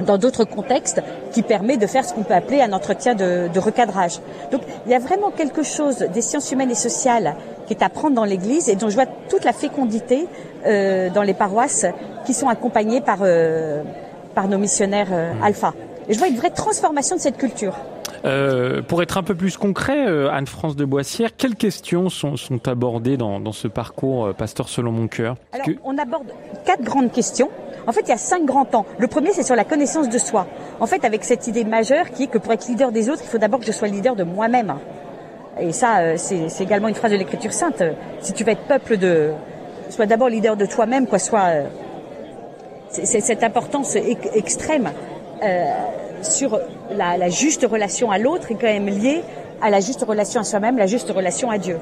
[0.00, 1.00] dans d'autres contextes
[1.32, 4.20] qui permet de faire ce qu'on peut appeler un entretien de, de, recadrage.
[4.50, 7.36] Donc il y a vraiment quelque chose des sciences humaines et sociales
[7.72, 10.26] qui est à prendre dans l'Église et dont je vois toute la fécondité
[10.66, 11.86] euh, dans les paroisses
[12.26, 13.82] qui sont accompagnées par, euh,
[14.34, 15.42] par nos missionnaires euh, mmh.
[15.42, 15.74] alpha.
[16.08, 17.74] Et je vois une vraie transformation de cette culture.
[18.86, 23.40] Pour être un peu plus concret, Anne-France de Boissière, quelles questions sont, sont abordées dans,
[23.40, 25.34] dans, ce parcours Pasteur selon mon cœur?
[25.52, 26.28] Alors, on aborde
[26.64, 27.50] quatre grandes questions.
[27.88, 28.86] En fait, il y a cinq grands temps.
[28.98, 30.46] Le premier, c'est sur la connaissance de soi.
[30.78, 33.28] En fait, avec cette idée majeure qui est que pour être leader des autres, il
[33.28, 34.74] faut d'abord que je sois leader de moi-même.
[35.60, 37.82] Et ça, c'est également une phrase de l'Écriture sainte.
[38.20, 39.32] Si tu veux être peuple de,
[39.90, 41.50] sois d'abord leader de toi-même, quoi, soit
[42.88, 43.96] c'est cette importance
[44.34, 44.90] extrême.
[45.42, 45.64] Euh,
[46.22, 46.60] sur
[46.94, 49.22] la, la juste relation à l'autre est quand même liée
[49.60, 51.78] à la juste relation à soi-même, la juste relation à Dieu.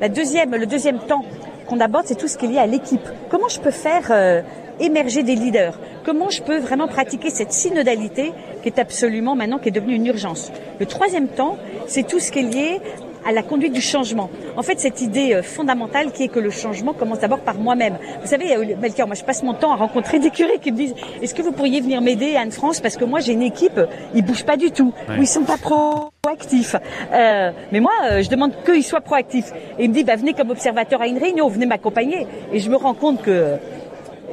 [0.00, 1.22] La deuxième, le deuxième temps
[1.66, 3.06] qu'on aborde, c'est tout ce qui est lié à l'équipe.
[3.28, 4.42] Comment je peux faire euh,
[4.80, 5.78] émerger des leaders?
[6.04, 10.06] Comment je peux vraiment pratiquer cette synodalité qui est absolument maintenant qui est devenue une
[10.06, 10.50] urgence?
[10.80, 11.56] Le troisième temps,
[11.86, 12.80] c'est tout ce qui est lié
[13.24, 14.30] à la conduite du changement.
[14.56, 17.98] En fait, cette idée euh, fondamentale qui est que le changement commence d'abord par moi-même.
[18.20, 20.76] Vous savez, euh, Melchior, moi je passe mon temps à rencontrer des curés qui me
[20.76, 22.80] disent est-ce que vous pourriez venir m'aider Anne-France?
[22.80, 23.80] Parce que moi j'ai une équipe,
[24.14, 26.76] ils bougent pas du tout, ou ils sont pas proactifs.
[27.12, 29.52] Euh, mais moi, je demande qu'ils soient proactifs.
[29.78, 32.26] Et il me dit bah, venez comme observateur à une réunion, venez m'accompagner.
[32.52, 33.56] Et je me rends compte que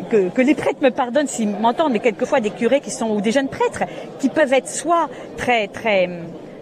[0.09, 3.21] que, que, les prêtres me pardonnent s'ils m'entendent, mais quelquefois des curés qui sont ou
[3.21, 3.83] des jeunes prêtres
[4.19, 6.09] qui peuvent être soit très très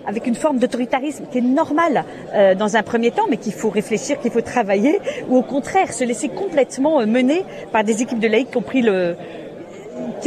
[0.10, 2.04] avec une forme d'autoritarisme qui est normale
[2.34, 5.00] euh, dans un premier temps, mais qu'il faut réfléchir, qu'il faut travailler,
[5.30, 8.58] ou au contraire se laisser complètement euh, mener par des équipes de laïcs qui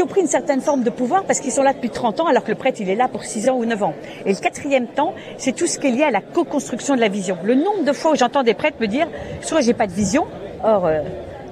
[0.02, 2.44] ont pris une certaine forme de pouvoir parce qu'ils sont là depuis 30 ans alors
[2.44, 3.94] que le prêtre il est là pour 6 ans ou 9 ans.
[4.24, 7.08] Et le quatrième temps, c'est tout ce qui est lié à la co-construction de la
[7.08, 7.36] vision.
[7.42, 9.08] Le nombre de fois où j'entends des prêtres me dire
[9.40, 10.26] soit j'ai pas de vision,
[10.62, 11.00] or euh,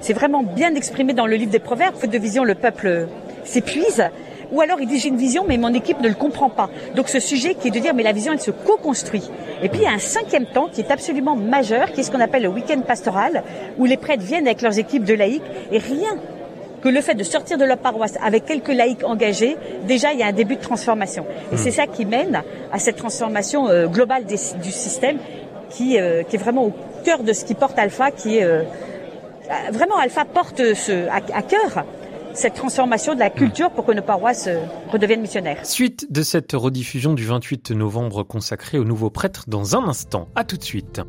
[0.00, 3.08] c'est vraiment bien exprimé dans le livre des Proverbes, faute de vision le peuple
[3.44, 4.04] s'épuise,
[4.52, 6.70] ou alors il dit j'ai une vision mais mon équipe ne le comprend pas.
[6.94, 9.30] Donc ce sujet qui est de dire mais la vision elle se co-construit.
[9.62, 12.10] Et puis il y a un cinquième temps qui est absolument majeur, qui est ce
[12.10, 13.42] qu'on appelle le week-end pastoral,
[13.78, 16.16] où les prêtres viennent avec leurs équipes de laïcs et rien
[16.82, 20.22] que le fait de sortir de leur paroisse avec quelques laïcs engagés, déjà il y
[20.22, 21.26] a un début de transformation.
[21.52, 22.42] Et c'est ça qui mène
[22.72, 25.18] à cette transformation euh, globale des, du système
[25.68, 26.72] qui, euh, qui, est vraiment au
[27.04, 28.62] cœur de ce qui porte Alpha, qui est euh,
[29.72, 31.84] vraiment Alpha porte ce, à, à cœur
[32.34, 34.60] cette transformation de la culture pour que nos paroisses euh,
[34.90, 35.64] redeviennent missionnaires.
[35.64, 40.28] Suite de cette rediffusion du 28 novembre consacrée aux nouveaux prêtres dans un instant.
[40.34, 41.00] À tout de suite.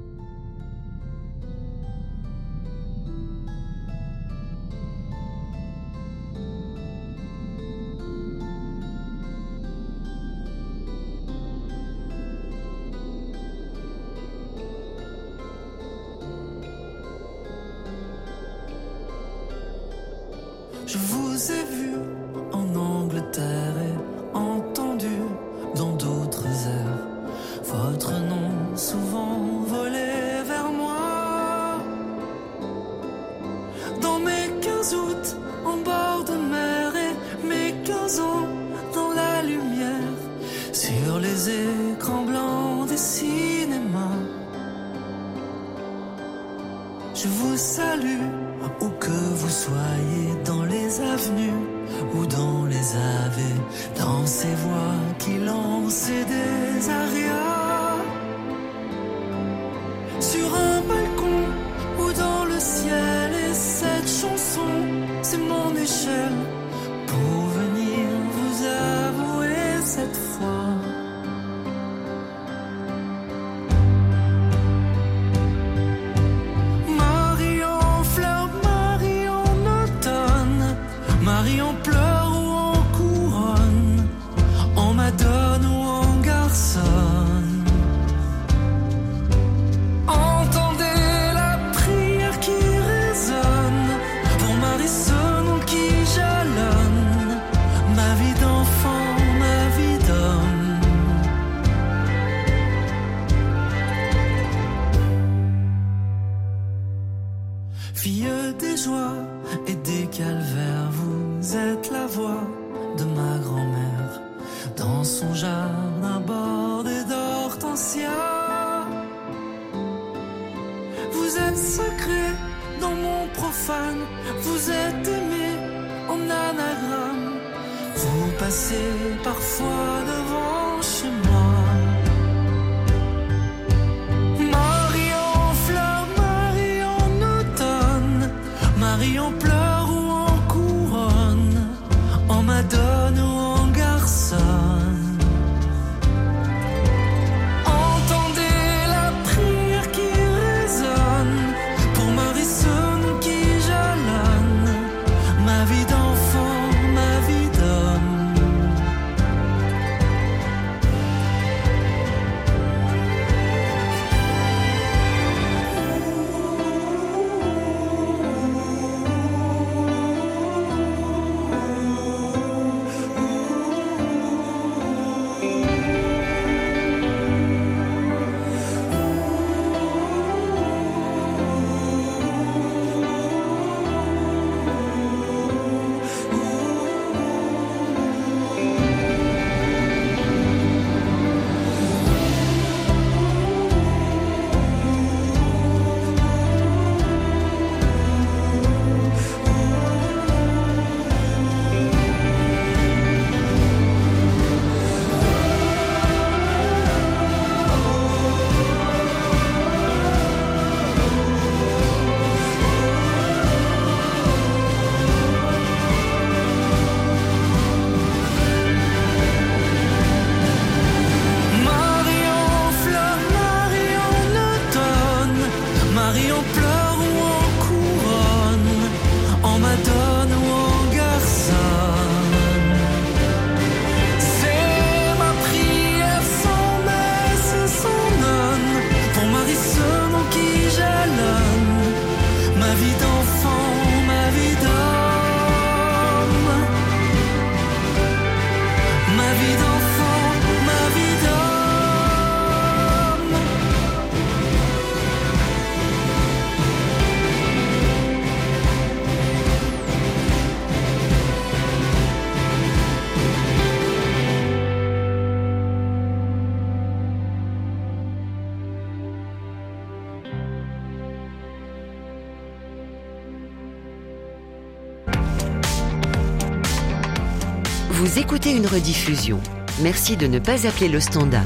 [278.72, 279.40] Rediffusion.
[279.82, 281.44] Merci de ne pas appeler le standard.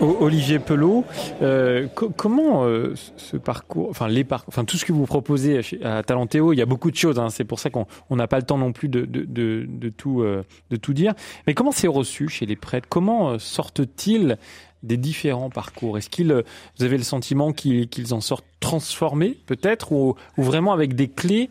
[0.00, 1.04] Olivier Pelot,
[1.42, 5.60] euh, co- comment euh, ce parcours, enfin les parcours, enfin tout ce que vous proposez
[5.62, 7.18] chez- à Talentéo, il y a beaucoup de choses.
[7.18, 9.00] hein, c'est pour ça qu'on on n'a pas le temps non plus de,
[9.96, 11.14] tout euh, de tout dire.
[11.48, 12.86] Mais comment c'est reçu chez les prêtres?
[12.88, 14.38] Comment sortent-ils
[14.84, 15.98] des différents parcours?
[15.98, 16.44] Est-ce qu'ils,
[16.78, 21.50] vous avez le sentiment qu'ils en sortent transformés peut-être, ou, vraiment avec des clés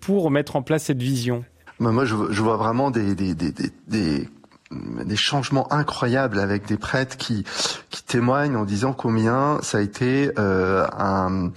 [0.00, 1.44] pour mettre en place cette vision?
[1.90, 4.28] Moi, je, vois vraiment des, des, des, des, des,
[4.70, 7.44] des changements incroyables avec des prêtres qui,
[7.90, 11.50] qui témoignent en disant combien ça a été euh, un,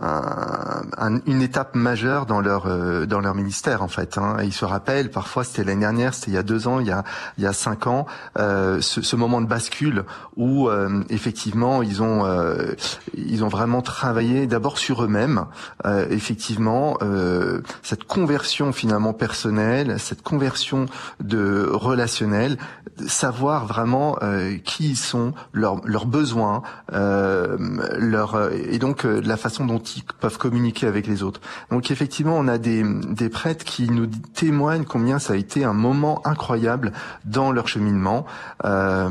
[0.00, 4.18] un- un- une étape majeure dans leur euh, dans leur ministère en fait.
[4.18, 4.36] Hein.
[4.42, 6.90] Ils se rappellent parfois c'était l'année dernière, c'était il y a deux ans, il y
[6.92, 7.04] a
[7.38, 8.06] il y a cinq ans,
[8.38, 10.04] euh, ce, ce moment de bascule
[10.36, 12.72] où euh, effectivement ils ont euh,
[13.14, 15.46] ils ont vraiment travaillé d'abord sur eux-mêmes,
[15.86, 20.86] euh, effectivement euh, cette conversion finalement personnelle, cette conversion
[21.20, 22.58] de relationnel,
[23.06, 24.18] savoir vraiment
[24.64, 30.86] qui ils sont, leurs leurs besoins, leur et donc la façon dont ils peuvent communiquer
[30.86, 31.40] avec les autres.
[31.70, 35.72] Donc effectivement, on a des des prêtres qui nous témoignent combien ça a été un
[35.72, 36.92] moment incroyable
[37.24, 38.26] dans leur cheminement.
[38.64, 39.08] Euh,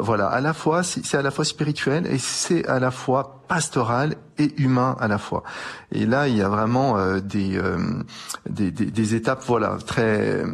[0.00, 4.16] voilà, à la fois c'est à la fois spirituel et c'est à la fois pastoral
[4.38, 5.42] et humain à la fois.
[5.92, 7.78] Et là, il y a vraiment euh, des, euh,
[8.48, 10.44] des, des des étapes voilà très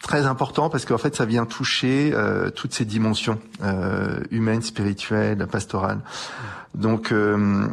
[0.00, 5.46] très important parce qu'en fait ça vient toucher euh, toutes ces dimensions euh, humaines, spirituelles,
[5.46, 6.00] pastorales.
[6.74, 7.66] Donc euh,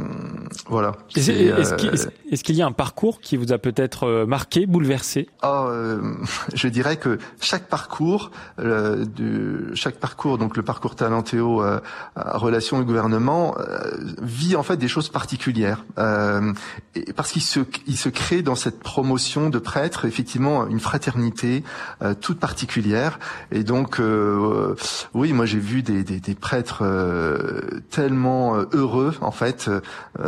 [0.67, 0.93] voilà.
[1.15, 1.89] Est-ce euh, qu'il
[2.31, 5.29] est-ce- qu'il y a un parcours qui vous a peut-être euh, marqué, bouleversé?
[5.43, 6.01] Oh, euh,
[6.53, 11.79] je dirais que chaque parcours, de, chaque parcours, donc le parcours Talentéo, euh,
[12.15, 13.91] relation et gouvernement, euh,
[14.21, 16.53] vit en fait des choses particulières, euh,
[16.95, 21.63] et parce qu'il se, il se crée dans cette promotion de prêtres effectivement une fraternité
[22.01, 23.19] euh, toute particulière,
[23.51, 24.75] et donc euh,
[25.13, 29.67] oui, moi j'ai vu des, des, des prêtres euh, tellement euh, heureux en fait.
[29.67, 29.81] Euh,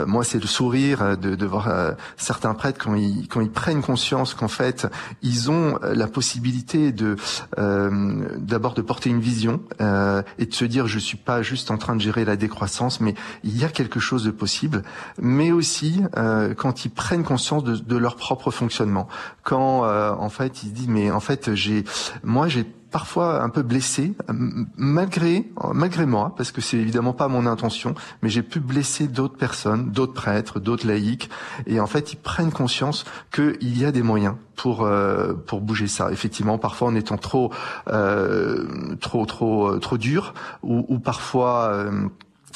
[0.05, 2.95] moi, c'est le sourire de, de voir euh, certains prêtres quand
[3.41, 4.87] ils prennent conscience qu'en fait
[5.21, 6.93] ils ont la possibilité
[7.57, 11.71] euh, d'abord de porter une vision euh, et de se dire je suis pas juste
[11.71, 14.83] en train de gérer la décroissance, mais il y a quelque chose de possible.
[15.19, 19.07] Mais aussi euh, quand ils prennent conscience de, leur propre fonctionnement,
[19.43, 21.83] quand euh, en fait ils se disent mais en fait j'ai
[22.23, 24.13] moi j'ai parfois un peu blessé,
[24.77, 29.37] malgré malgré moi, parce que c'est évidemment pas mon intention, mais j'ai pu blesser d'autres
[29.37, 31.29] personnes, d'autres prêtres, d'autres laïcs,
[31.65, 35.87] et en fait ils prennent conscience qu'il y a des moyens pour euh, pour bouger
[35.87, 36.11] ça.
[36.11, 37.51] Effectivement, parfois en étant trop
[37.89, 40.33] euh, trop trop euh, trop dur,
[40.63, 41.85] ou, parfois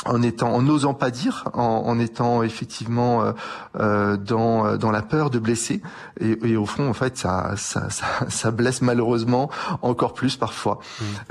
[0.06, 3.34] en étant, en n'osant pas dire, en, en étant effectivement euh,
[3.80, 5.82] euh, dans euh, dans la peur de blesser,
[6.20, 9.49] et, et au fond, en fait, ça ça, ça ça blesse malheureusement
[9.82, 10.80] encore plus parfois.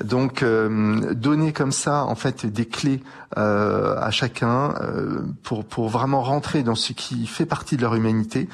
[0.03, 3.03] Donc, euh, donner comme ça, en fait, des clés
[3.37, 7.95] euh, à chacun euh, pour pour vraiment rentrer dans ce qui fait partie de leur
[7.97, 8.49] humanité,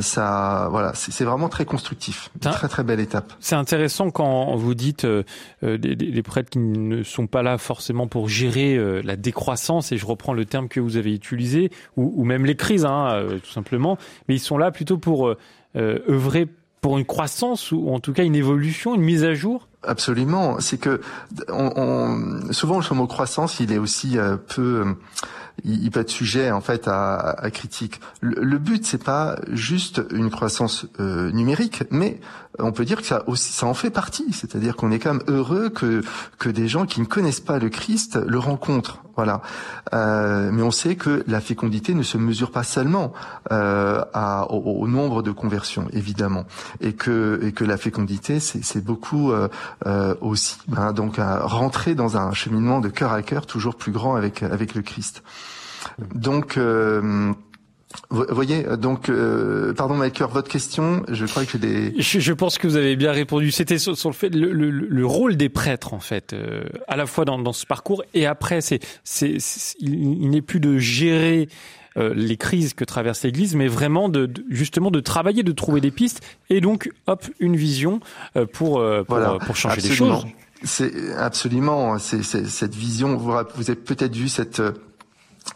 [0.00, 3.32] ça, voilà, c'est vraiment très constructif, une très très belle étape.
[3.40, 5.22] C'est intéressant quand vous dites euh,
[5.62, 9.16] euh, des, des- des prêtres qui ne sont pas là forcément pour gérer euh, la
[9.16, 12.84] décroissance, et je reprends le terme que vous avez utilisé, ou, ou même les crises,
[12.84, 15.36] hein, euh, tout simplement, mais ils sont là plutôt pour euh,
[15.76, 16.46] euh, œuvrer
[16.80, 19.68] pour une croissance ou en tout cas une évolution, une mise à jour?
[19.82, 20.60] Absolument.
[20.60, 21.00] C'est que
[21.48, 24.94] on, on- souvent le mot croissance, il est aussi euh, peu, euh,
[25.62, 28.00] il, peut être sujet en fait à, à critique.
[28.20, 32.20] Le, le but c'est pas juste une croissance euh, numérique, mais
[32.58, 34.32] on peut dire que ça aussi, ça en fait partie.
[34.32, 36.02] C'est-à-dire qu'on est quand même heureux que
[36.38, 39.02] que des gens qui ne connaissent pas le Christ le rencontrent.
[39.16, 39.42] Voilà.
[39.92, 43.12] Euh, mais on sait que la fécondité ne se mesure pas seulement
[43.52, 46.44] euh, à, au, nombre de conversions, évidemment,
[46.80, 49.48] et que et que la fécondité c'est beaucoup euh,
[49.86, 50.58] euh, aussi.
[50.76, 54.74] hein, donc rentrer dans un cheminement de cœur à cœur toujours plus grand avec avec
[54.74, 55.22] le Christ.
[56.14, 57.32] Donc euh,
[58.10, 61.94] Vous voyez, donc, euh, pardon, Maker, votre question, je crois que j'ai des...
[62.00, 63.50] Je, je, pense que vous avez bien répondu.
[63.50, 66.96] C'était sur, sur, le fait, le, le, le, rôle des prêtres, en fait, euh, à
[66.96, 69.36] la fois dans, dans, ce parcours et après, c'est, c'est,
[69.80, 71.48] il, il n'est plus de gérer
[71.96, 75.80] euh, les crises que traverse l'Église, mais vraiment de, de, justement de travailler, de trouver
[75.80, 78.00] des pistes et donc, hop, une vision
[78.36, 80.16] euh, pour, euh, pour, voilà, pour changer absolument.
[80.16, 80.30] les choses.
[80.64, 83.16] C'est absolument, c'est cette vision.
[83.16, 84.60] Vous, vous avez peut-être vu cette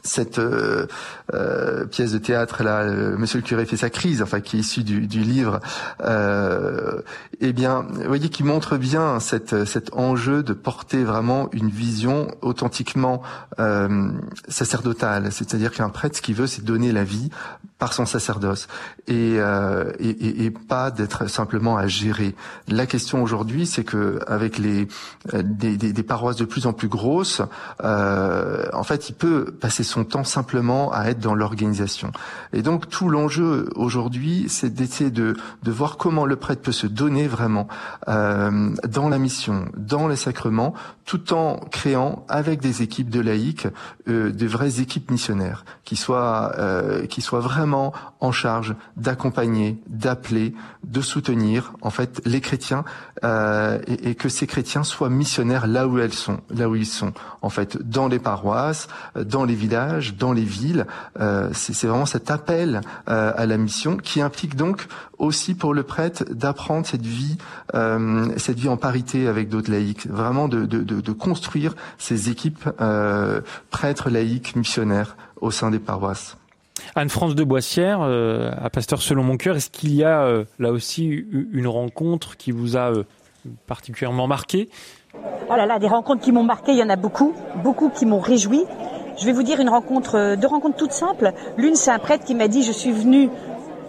[0.03, 0.87] cette euh,
[1.35, 4.61] euh, pièce de théâtre là, euh, Monsieur le curé fait sa crise, enfin qui est
[4.61, 5.61] issue du, livre,
[6.03, 7.03] euh,
[7.41, 13.23] eh bien, voyez, qui montre bien cette, cet enjeu de porter vraiment une vision authentiquement
[14.49, 17.31] sacerdotale, c'est-à-dire qu'un prêtre, ce qu'il veut, c'est donner la vie
[17.79, 18.69] par son sacerdoce
[19.09, 22.35] et, euh, et, et, pas d'être simplement à gérer.
[22.69, 24.87] La question aujourd'hui, c'est que avec les
[25.33, 27.43] des, des, des, paroisses de plus en plus grosses,
[27.81, 32.13] en fait, il peut passer son temps simplement à être dans l'organisation.
[32.53, 36.87] Et donc tout l'enjeu aujourd'hui, c'est d'essayer de, de voir comment le prêtre peut se
[36.87, 37.69] donner vraiment
[38.09, 43.67] euh, dans la mission, dans les sacrements, tout en créant avec des équipes de laïcs
[44.09, 50.55] euh, de vraies équipes missionnaires qui soient euh, qui soient vraiment en charge d'accompagner, d'appeler,
[50.85, 52.85] de soutenir en fait les chrétiens
[53.25, 57.13] euh, et, que ces chrétiens soient missionnaires là où elles sont, là où ils sont
[57.43, 60.87] en fait dans les paroisses, dans les villages, dans les villes.
[61.21, 64.87] Euh, c'est vraiment cet appel euh, à la mission qui implique donc
[65.19, 67.39] aussi pour le prêtre d'apprendre cette vie,
[67.75, 72.69] euh, cette vie en parité avec d'autres laïcs, vraiment de, de, construire ces équipes
[73.71, 76.37] prêtres laïcs missionnaires au sein des paroisses.
[76.95, 80.73] Anne-France de Boissière, euh, à Pasteur selon mon cœur, est-ce qu'il y a euh, là
[80.73, 83.05] aussi une rencontre qui vous a euh,
[83.67, 84.69] particulièrement marqué?
[85.51, 87.33] Oh là là, des rencontres qui m'ont marqué, il y en a beaucoup,
[87.63, 88.65] beaucoup qui m'ont réjoui.
[89.19, 91.33] Je vais vous dire une rencontre, deux rencontres toutes simples.
[91.57, 93.31] L'une, c'est un prêtre qui m'a dit, je suis venu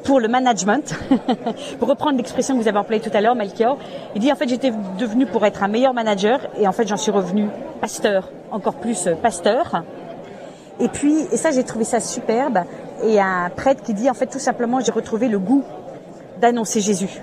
[0.03, 0.95] pour le management,
[1.79, 3.77] pour reprendre l'expression que vous avez employée tout à l'heure, Melchior.
[4.15, 6.97] Il dit en fait j'étais devenu pour être un meilleur manager et en fait j'en
[6.97, 7.47] suis revenu
[7.81, 9.83] pasteur, encore plus pasteur.
[10.79, 12.59] Et puis, et ça j'ai trouvé ça superbe,
[13.03, 15.63] et un prêtre qui dit en fait tout simplement j'ai retrouvé le goût
[16.39, 17.21] d'annoncer Jésus.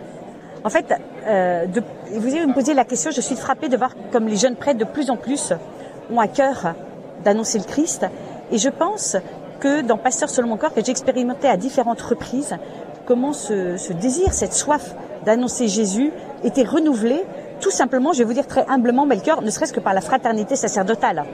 [0.64, 0.93] En fait,
[1.27, 1.66] euh,
[2.12, 4.81] vous avez me posé la question, je suis frappée de voir comme les jeunes prêtres
[4.81, 5.53] de plus en plus
[6.11, 6.74] ont à cœur
[7.24, 8.07] d'annoncer le Christ.
[8.51, 9.16] Et je pense
[9.61, 12.57] que dans Pasteur selon mon corps, que j'ai expérimenté à différentes reprises,
[13.07, 16.12] comment ce, ce désir, cette soif d'annoncer Jésus
[16.45, 17.22] était renouvelé,
[17.61, 20.57] tout simplement, je vais vous dire très humblement, Melchior, ne serait-ce que par la fraternité
[20.57, 21.24] sacerdotale.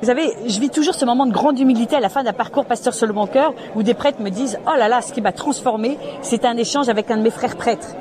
[0.00, 2.64] Vous savez, je vis toujours ce moment de grande humilité à la fin d'un parcours
[2.64, 5.32] Pasteur selon mon cœur, où des prêtres me disent, oh là là, ce qui m'a
[5.32, 7.96] transformé, c'est un échange avec un de mes frères prêtres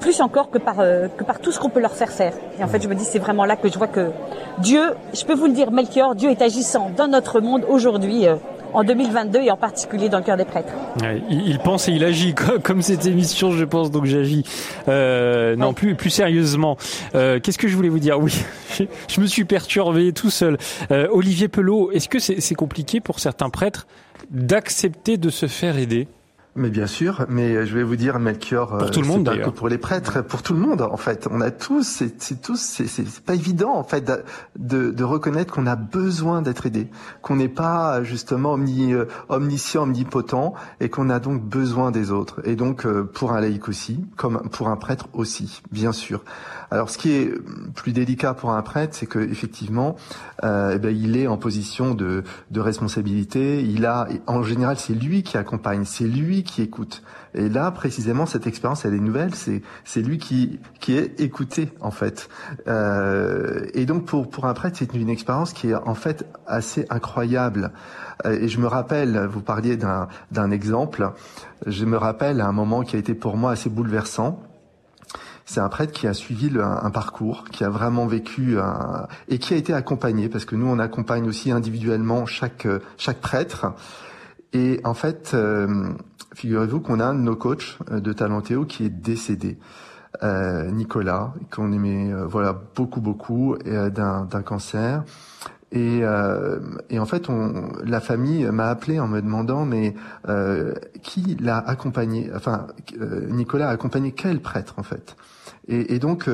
[0.00, 2.34] plus encore que par, euh, que par tout ce qu'on peut leur faire faire.
[2.58, 4.10] Et en fait, je me dis, c'est vraiment là que je vois que
[4.58, 4.82] Dieu,
[5.14, 8.28] je peux vous le dire, Melchior, Dieu est agissant dans notre monde aujourd'hui.
[8.28, 8.36] Euh,
[8.74, 10.72] en 2022 et en particulier dans le cœur des prêtres.
[11.00, 14.44] Ouais, il, pense et il agit comme, cette émission, je pense, donc j'agis.
[14.88, 15.74] Euh, non, ouais.
[15.74, 16.76] plus plus sérieusement.
[17.14, 18.18] Euh, Qu'est-ce que je voulais vous dire?
[18.18, 18.44] Oui,
[18.76, 20.58] je, je, me suis perturbé tout seul.
[20.90, 23.86] Euh, Olivier Pelot, est-ce que c'est compliqué pour certains prêtres
[24.30, 26.08] d'accepter de se faire aider?
[26.56, 29.50] Mais bien sûr, mais je vais vous dire, Melchior, pour tout le monde, pas que
[29.50, 33.20] pour les prêtres, pour tout le monde, en fait, on a tous, c'est tous, c'est
[33.20, 34.10] pas évident, en fait,
[34.56, 36.88] de, de, reconnaître qu'on a besoin d'être aidé,
[37.22, 38.94] qu'on n'est pas justement omni,
[39.28, 42.40] omniscient, omnipotent, et qu'on a donc besoin des autres.
[42.44, 46.22] Et donc, pour un laïc aussi, comme pour un prêtre aussi, bien sûr.
[46.70, 47.32] Alors, ce qui est
[47.74, 49.96] plus délicat pour un prêtre, c'est que effectivement,
[50.42, 53.62] euh, eh ben, il est en position de, de responsabilité.
[53.62, 57.02] Il a, en général, c'est lui qui accompagne, c'est lui qui écoute.
[57.34, 59.34] Et là, précisément, cette expérience, elle est nouvelle.
[59.34, 62.28] C'est c'est lui qui qui est écouté en fait.
[62.68, 66.86] Euh, et donc pour pour un prêtre, c'est une expérience qui est en fait assez
[66.90, 67.72] incroyable.
[68.24, 71.10] Et je me rappelle, vous parliez d'un d'un exemple.
[71.66, 74.40] Je me rappelle un moment qui a été pour moi assez bouleversant.
[75.46, 79.06] C'est un prêtre qui a suivi le, un, un, parcours, qui a vraiment vécu un,
[79.28, 82.66] et qui a été accompagné, parce que nous on accompagne aussi individuellement chaque
[82.96, 83.66] chaque prêtre.
[84.54, 85.88] Et en fait, euh,
[86.34, 89.58] figurez-vous qu'on a un de nos coachs de Talentéo qui est décédé.
[90.22, 95.02] Euh, Nicolas, qu'on aimait euh, voilà beaucoup beaucoup d'un cancer.
[95.72, 96.60] Et, euh,
[96.96, 97.26] en fait,
[97.84, 99.96] la famille m'a appelé en me demandant mais
[100.28, 100.72] euh,
[101.02, 102.30] qui l'a accompagné?
[102.32, 102.68] Enfin,
[103.00, 105.16] euh, Nicolas a accompagné quel prêtre en fait?
[105.66, 106.28] Et, et donc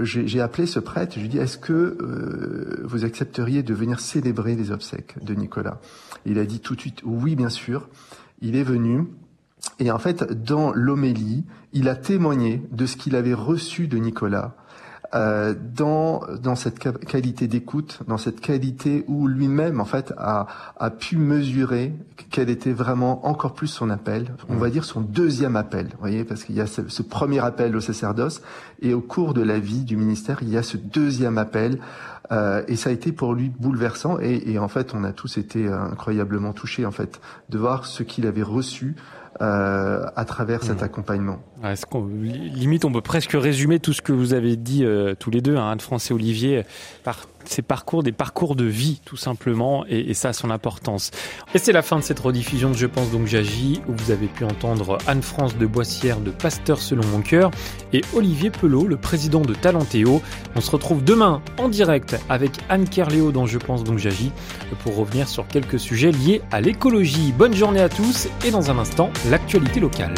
[0.00, 1.12] j'ai appelé ce prêtre.
[1.16, 5.80] Je lui ai dit est-ce que vous accepteriez de venir célébrer les obsèques de Nicolas?
[6.24, 7.88] Il a dit tout de suite oui, bien sûr.
[8.44, 9.06] Il est venu.
[9.78, 14.54] Et en fait, dans l'homélie, il a témoigné de ce qu'il avait reçu de Nicolas
[15.14, 20.46] euh, dans dans cette qualité d'écoute, dans cette qualité où lui-même en fait a
[20.76, 21.94] a pu mesurer
[22.30, 26.24] quel était vraiment encore plus son appel, on va dire son deuxième appel, vous voyez,
[26.24, 28.42] parce qu'il y a ce, ce, premier appel au sacerdoce
[28.82, 31.78] et au cours de la vie du ministère, il y a ce deuxième appel
[32.32, 35.38] euh, et ça a été pour lui bouleversant et, et, en fait on a tous
[35.38, 38.96] été incroyablement touchés en fait de voir ce qu'il avait reçu
[39.40, 40.84] euh, à travers cet mmh.
[40.84, 41.38] accompagnement.
[41.62, 41.74] Ouais,
[42.54, 45.56] limite, on peut presque résumer tout ce que vous avez dit euh, tous les deux,
[45.56, 46.62] hein, Anne-France et Olivier,
[47.02, 51.10] par ces parcours, des parcours de vie tout simplement, et, ça a son importance.
[51.54, 54.26] Et c'est la fin de cette rediffusion de Je pense donc j'agis, où vous avez
[54.26, 57.50] pu entendre Anne-France de Boissière de Pasteur selon mon cœur,
[57.92, 60.22] et Olivier Pelot, le président de Talentéo.
[60.56, 64.32] On se retrouve demain en direct avec Anne Kerléo dans Je pense donc j'agis,
[64.82, 67.32] pour revenir sur quelques sujets liés à l'écologie.
[67.36, 70.14] Bonne journée à tous, et dans un instant, l'actualité locale.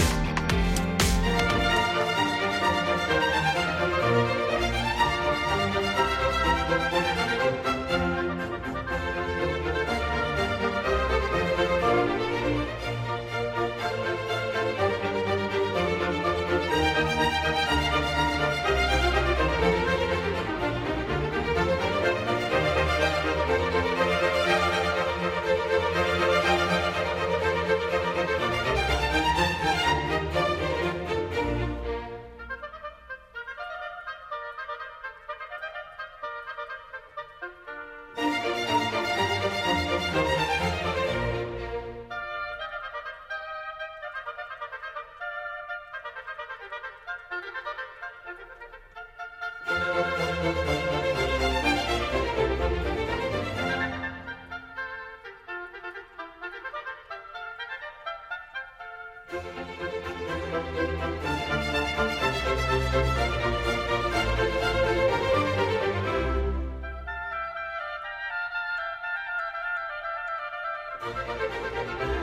[71.02, 72.15] Música